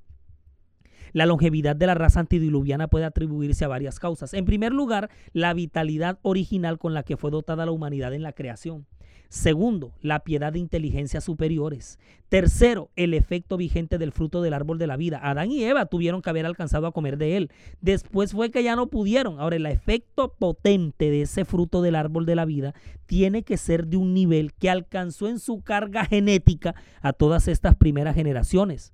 La 1.14 1.26
longevidad 1.26 1.76
de 1.76 1.88
la 1.88 1.94
raza 1.94 2.20
antidiluviana 2.20 2.88
puede 2.88 3.06
atribuirse 3.06 3.66
a 3.66 3.70
varias 3.70 4.00
causas. 4.00 4.34
En 4.34 4.46
primer 4.46 4.72
lugar, 4.72 5.10
la 5.34 5.54
vitalidad 5.54 6.20
original 6.22 6.78
con 6.78 6.94
la 6.94 7.04
que 7.04 7.18
fue 7.18 7.32
dotada 7.32 7.66
la 7.66 7.72
humanidad 7.72 8.14
en 8.14 8.24
la 8.24 8.34
creación. 8.34 8.86
Segundo, 9.32 9.94
la 10.02 10.26
piedad 10.26 10.52
de 10.52 10.60
inteligencias 10.60 11.24
superiores. 11.24 12.00
Tercero, 12.28 12.92
el 12.98 13.14
efecto 13.14 13.56
vigente 13.56 13.98
del 13.98 14.12
fruto 14.12 14.42
del 14.42 14.54
árbol 14.54 14.78
de 14.78 14.88
la 14.88 14.98
vida. 14.98 15.22
Adán 15.24 15.52
y 15.52 15.64
Eva 15.64 15.86
tuvieron 15.86 16.22
que 16.22 16.30
haber 16.30 16.46
alcanzado 16.46 16.86
a 16.86 16.92
comer 16.92 17.18
de 17.18 17.38
él. 17.38 17.52
Después 17.80 18.34
fue 18.34 18.52
que 18.52 18.62
ya 18.62 18.76
no 18.76 18.88
pudieron. 18.88 19.40
Ahora, 19.40 19.56
el 19.56 19.68
efecto 19.68 20.34
potente 20.38 21.10
de 21.10 21.22
ese 21.22 21.46
fruto 21.46 21.82
del 21.82 21.96
árbol 21.96 22.26
de 22.26 22.36
la 22.36 22.44
vida 22.44 22.76
tiene 23.06 23.44
que 23.44 23.56
ser 23.56 23.88
de 23.88 23.96
un 23.96 24.14
nivel 24.14 24.54
que 24.54 24.70
alcanzó 24.70 25.30
en 25.30 25.40
su 25.40 25.62
carga 25.62 26.04
genética 26.04 26.76
a 27.02 27.14
todas 27.14 27.48
estas 27.48 27.76
primeras 27.76 28.16
generaciones. 28.16 28.94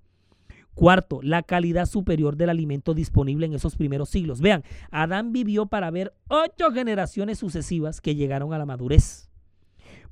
Cuarto, 0.78 1.22
la 1.24 1.42
calidad 1.42 1.88
superior 1.88 2.38
del 2.38 2.52
alimento 2.52 2.94
disponible 2.94 3.48
en 3.48 3.56
esos 3.56 3.76
primeros 3.76 4.10
siglos. 4.10 4.42
Vean, 4.42 4.62
Adán 4.92 5.32
vivió 5.34 5.66
para 5.66 5.90
ver 5.90 6.14
ocho 6.28 6.72
generaciones 6.72 7.40
sucesivas 7.40 8.00
que 8.00 8.14
llegaron 8.14 8.54
a 8.54 8.60
la 8.60 8.68
madurez. 8.68 9.28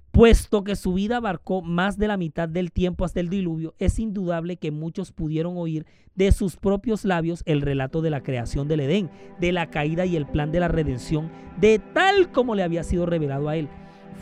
Puesto 0.09 0.63
que 0.63 0.75
su 0.75 0.95
vida 0.95 1.17
abarcó 1.17 1.61
más 1.61 1.99
de 1.99 2.07
la 2.07 2.17
mitad 2.17 2.49
del 2.49 2.71
tiempo 2.71 3.05
hasta 3.05 3.19
el 3.19 3.29
diluvio, 3.29 3.75
es 3.77 3.99
indudable 3.99 4.57
que 4.57 4.71
muchos 4.71 5.11
pudieron 5.11 5.55
oír 5.55 5.85
de 6.15 6.31
sus 6.31 6.55
propios 6.55 7.05
labios 7.05 7.43
el 7.45 7.61
relato 7.61 8.01
de 8.01 8.09
la 8.09 8.23
creación 8.23 8.67
del 8.67 8.79
Edén, 8.79 9.11
de 9.39 9.51
la 9.51 9.69
caída 9.69 10.07
y 10.07 10.15
el 10.15 10.25
plan 10.25 10.51
de 10.51 10.61
la 10.61 10.67
redención, 10.67 11.29
de 11.61 11.77
tal 11.77 12.31
como 12.31 12.55
le 12.55 12.63
había 12.63 12.83
sido 12.83 13.05
revelado 13.05 13.49
a 13.49 13.55
él 13.55 13.69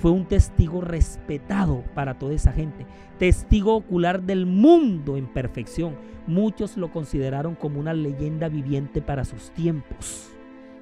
fue 0.01 0.12
un 0.12 0.25
testigo 0.25 0.82
respetado 0.82 1.84
para 1.93 2.17
toda 2.17 2.34
esa 2.34 2.51
gente, 2.51 2.86
testigo 3.19 3.75
ocular 3.75 4.23
del 4.23 4.45
mundo 4.45 5.17
en 5.17 5.27
perfección. 5.27 5.95
Muchos 6.27 6.77
lo 6.77 6.91
consideraron 6.91 7.55
como 7.55 7.79
una 7.79 7.93
leyenda 7.93 8.47
viviente 8.47 9.01
para 9.01 9.25
sus 9.25 9.51
tiempos, 9.51 10.31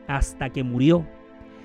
hasta 0.07 0.49
que 0.49 0.63
murió. 0.63 1.05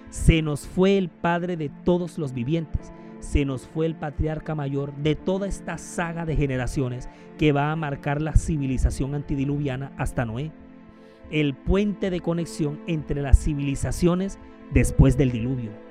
Se 0.09 0.41
nos 0.41 0.67
fue 0.67 0.97
el 0.97 1.09
padre 1.09 1.57
de 1.57 1.69
todos 1.85 2.17
los 2.17 2.33
vivientes, 2.33 2.93
se 3.21 3.45
nos 3.45 3.67
fue 3.67 3.87
el 3.87 3.95
patriarca 3.95 4.55
mayor 4.55 4.95
de 4.97 5.15
toda 5.15 5.47
esta 5.47 5.79
saga 5.79 6.25
de 6.25 6.37
generaciones 6.37 7.09
que 7.39 7.53
va 7.53 7.73
a 7.73 7.77
marcar 7.77 8.23
la 8.23 8.35
civilización 8.35 9.15
antidiluviana 9.15 9.93
hasta 9.99 10.25
Noé, 10.25 10.53
el 11.31 11.55
puente 11.55 12.11
de 12.11 12.21
conexión 12.21 12.81
entre 12.87 13.21
las 13.21 13.43
civilizaciones 13.43 14.39
después 14.73 15.17
del 15.17 15.33
diluvio. 15.33 15.86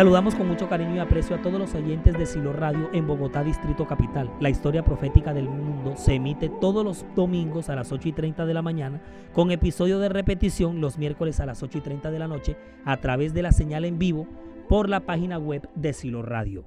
Saludamos 0.00 0.34
con 0.34 0.48
mucho 0.48 0.66
cariño 0.66 0.96
y 0.96 0.98
aprecio 0.98 1.36
a 1.36 1.42
todos 1.42 1.60
los 1.60 1.74
oyentes 1.74 2.16
de 2.16 2.24
Silo 2.24 2.54
Radio 2.54 2.88
en 2.94 3.06
Bogotá, 3.06 3.44
Distrito 3.44 3.86
Capital. 3.86 4.30
La 4.40 4.48
historia 4.48 4.82
profética 4.82 5.34
del 5.34 5.46
mundo 5.46 5.94
se 5.98 6.14
emite 6.14 6.48
todos 6.48 6.82
los 6.82 7.04
domingos 7.14 7.68
a 7.68 7.76
las 7.76 7.92
8 7.92 8.08
y 8.08 8.12
30 8.12 8.46
de 8.46 8.54
la 8.54 8.62
mañana, 8.62 9.02
con 9.34 9.50
episodio 9.50 9.98
de 9.98 10.08
repetición 10.08 10.80
los 10.80 10.96
miércoles 10.96 11.38
a 11.38 11.44
las 11.44 11.62
8 11.62 11.76
y 11.76 11.80
30 11.82 12.10
de 12.10 12.18
la 12.18 12.28
noche, 12.28 12.56
a 12.86 12.96
través 12.96 13.34
de 13.34 13.42
la 13.42 13.52
señal 13.52 13.84
en 13.84 13.98
vivo 13.98 14.26
por 14.70 14.88
la 14.88 15.00
página 15.00 15.36
web 15.36 15.68
de 15.74 15.92
Silo 15.92 16.22
Radio. 16.22 16.64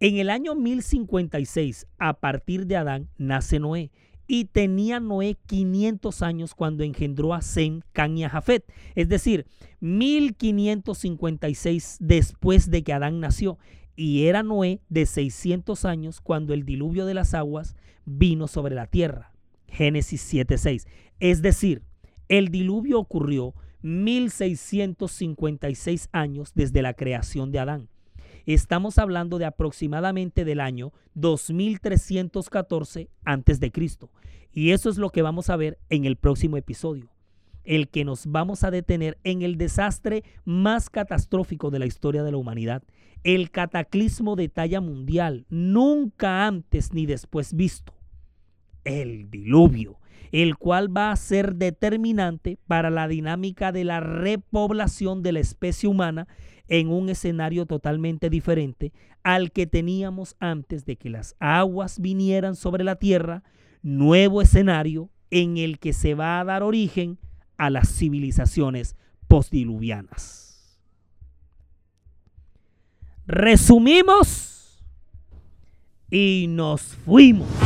En 0.00 0.16
el 0.16 0.30
año 0.30 0.54
1056, 0.54 1.86
a 1.98 2.14
partir 2.14 2.66
de 2.66 2.78
Adán, 2.78 3.10
nace 3.18 3.60
Noé 3.60 3.90
y 4.26 4.46
tenía 4.46 4.98
Noé 5.00 5.36
500 5.46 6.22
años 6.22 6.54
cuando 6.54 6.84
engendró 6.84 7.34
a 7.34 7.42
Sem, 7.42 7.82
Can 7.92 8.16
y 8.18 8.24
a 8.24 8.30
Jafet. 8.30 8.64
Es 8.94 9.08
decir, 9.08 9.46
1556 9.80 11.96
después 12.00 12.70
de 12.70 12.82
que 12.82 12.92
Adán 12.92 13.20
nació. 13.20 13.58
Y 13.94 14.26
era 14.26 14.42
Noé 14.42 14.80
de 14.88 15.06
600 15.06 15.84
años 15.84 16.20
cuando 16.20 16.52
el 16.54 16.64
diluvio 16.64 17.06
de 17.06 17.14
las 17.14 17.34
aguas 17.34 17.76
vino 18.04 18.48
sobre 18.48 18.74
la 18.74 18.86
tierra. 18.86 19.32
Génesis 19.68 20.22
7:6. 20.32 20.88
Es 21.18 21.42
decir, 21.42 21.82
el 22.28 22.48
diluvio 22.48 22.98
ocurrió 22.98 23.54
1656 23.82 26.08
años 26.12 26.52
desde 26.54 26.82
la 26.82 26.94
creación 26.94 27.52
de 27.52 27.60
Adán. 27.60 27.88
Estamos 28.46 28.98
hablando 28.98 29.38
de 29.38 29.44
aproximadamente 29.44 30.44
del 30.44 30.60
año 30.60 30.92
2314 31.14 33.10
antes 33.24 33.58
de 33.58 33.72
Cristo. 33.72 34.12
Y 34.52 34.70
eso 34.70 34.88
es 34.88 34.98
lo 34.98 35.10
que 35.10 35.22
vamos 35.22 35.50
a 35.50 35.56
ver 35.56 35.78
en 35.90 36.04
el 36.04 36.14
próximo 36.14 36.56
episodio, 36.56 37.10
el 37.64 37.88
que 37.88 38.04
nos 38.04 38.26
vamos 38.26 38.62
a 38.62 38.70
detener 38.70 39.18
en 39.24 39.42
el 39.42 39.58
desastre 39.58 40.22
más 40.44 40.90
catastrófico 40.90 41.72
de 41.72 41.80
la 41.80 41.86
historia 41.86 42.22
de 42.22 42.30
la 42.30 42.36
humanidad, 42.36 42.84
el 43.24 43.50
cataclismo 43.50 44.36
de 44.36 44.48
talla 44.48 44.80
mundial, 44.80 45.44
nunca 45.50 46.46
antes 46.46 46.92
ni 46.94 47.04
después 47.04 47.52
visto, 47.52 47.94
el 48.84 49.28
diluvio, 49.28 49.98
el 50.30 50.56
cual 50.56 50.96
va 50.96 51.10
a 51.10 51.16
ser 51.16 51.56
determinante 51.56 52.58
para 52.68 52.90
la 52.90 53.08
dinámica 53.08 53.72
de 53.72 53.82
la 53.82 53.98
repoblación 53.98 55.24
de 55.24 55.32
la 55.32 55.40
especie 55.40 55.88
humana 55.88 56.28
en 56.68 56.88
un 56.88 57.08
escenario 57.08 57.66
totalmente 57.66 58.30
diferente 58.30 58.92
al 59.22 59.52
que 59.52 59.66
teníamos 59.66 60.36
antes 60.40 60.84
de 60.84 60.96
que 60.96 61.10
las 61.10 61.36
aguas 61.38 62.00
vinieran 62.00 62.56
sobre 62.56 62.84
la 62.84 62.96
tierra, 62.96 63.42
nuevo 63.82 64.42
escenario 64.42 65.10
en 65.30 65.56
el 65.58 65.78
que 65.78 65.92
se 65.92 66.14
va 66.14 66.40
a 66.40 66.44
dar 66.44 66.62
origen 66.62 67.18
a 67.56 67.70
las 67.70 67.88
civilizaciones 67.88 68.96
postdiluvianas. 69.28 70.78
Resumimos 73.26 74.84
y 76.10 76.46
nos 76.48 76.82
fuimos. 76.82 77.65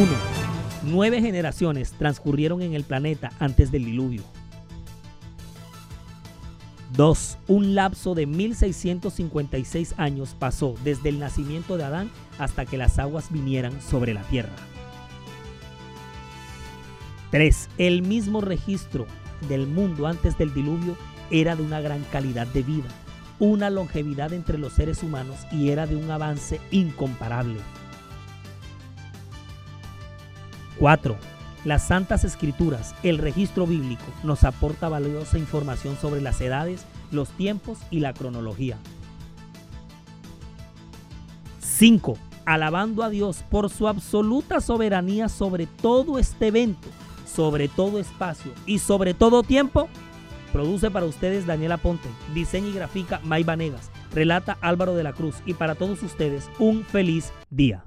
1. 0.00 0.08
Nueve 0.84 1.20
generaciones 1.20 1.92
transcurrieron 1.92 2.62
en 2.62 2.72
el 2.72 2.84
planeta 2.84 3.32
antes 3.38 3.70
del 3.70 3.84
diluvio. 3.84 4.22
2. 6.96 7.36
Un 7.48 7.74
lapso 7.74 8.14
de 8.14 8.24
1656 8.24 9.94
años 9.98 10.34
pasó 10.38 10.74
desde 10.84 11.10
el 11.10 11.18
nacimiento 11.18 11.76
de 11.76 11.84
Adán 11.84 12.10
hasta 12.38 12.64
que 12.64 12.78
las 12.78 12.98
aguas 12.98 13.30
vinieran 13.30 13.82
sobre 13.82 14.14
la 14.14 14.22
tierra. 14.22 14.56
3. 17.30 17.68
El 17.76 18.00
mismo 18.00 18.40
registro 18.40 19.06
del 19.50 19.66
mundo 19.66 20.06
antes 20.06 20.38
del 20.38 20.54
diluvio 20.54 20.96
era 21.30 21.56
de 21.56 21.62
una 21.62 21.82
gran 21.82 22.02
calidad 22.04 22.46
de 22.46 22.62
vida, 22.62 22.88
una 23.38 23.68
longevidad 23.68 24.32
entre 24.32 24.56
los 24.56 24.72
seres 24.72 25.02
humanos 25.02 25.36
y 25.52 25.68
era 25.68 25.86
de 25.86 25.96
un 25.96 26.10
avance 26.10 26.58
incomparable. 26.70 27.60
4. 30.80 31.14
Las 31.66 31.86
Santas 31.86 32.24
Escrituras, 32.24 32.94
el 33.02 33.18
registro 33.18 33.66
bíblico, 33.66 34.02
nos 34.24 34.44
aporta 34.44 34.88
valiosa 34.88 35.38
información 35.38 35.96
sobre 36.00 36.22
las 36.22 36.40
edades, 36.40 36.86
los 37.12 37.28
tiempos 37.28 37.78
y 37.90 38.00
la 38.00 38.14
cronología. 38.14 38.78
5. 41.60 42.16
Alabando 42.46 43.02
a 43.02 43.10
Dios 43.10 43.44
por 43.50 43.68
su 43.68 43.88
absoluta 43.88 44.62
soberanía 44.62 45.28
sobre 45.28 45.66
todo 45.66 46.18
este 46.18 46.46
evento, 46.46 46.88
sobre 47.26 47.68
todo 47.68 47.98
espacio 47.98 48.52
y 48.64 48.78
sobre 48.78 49.12
todo 49.12 49.42
tiempo, 49.42 49.86
produce 50.50 50.90
para 50.90 51.04
ustedes 51.04 51.46
Daniela 51.46 51.76
Ponte, 51.76 52.08
diseña 52.34 52.68
y 52.68 52.72
grafica 52.72 53.20
May 53.22 53.44
Vanegas, 53.44 53.90
relata 54.14 54.56
Álvaro 54.62 54.94
de 54.94 55.02
la 55.02 55.12
Cruz 55.12 55.36
y 55.44 55.52
para 55.52 55.74
todos 55.74 56.02
ustedes 56.02 56.48
un 56.58 56.84
feliz 56.84 57.32
día. 57.50 57.84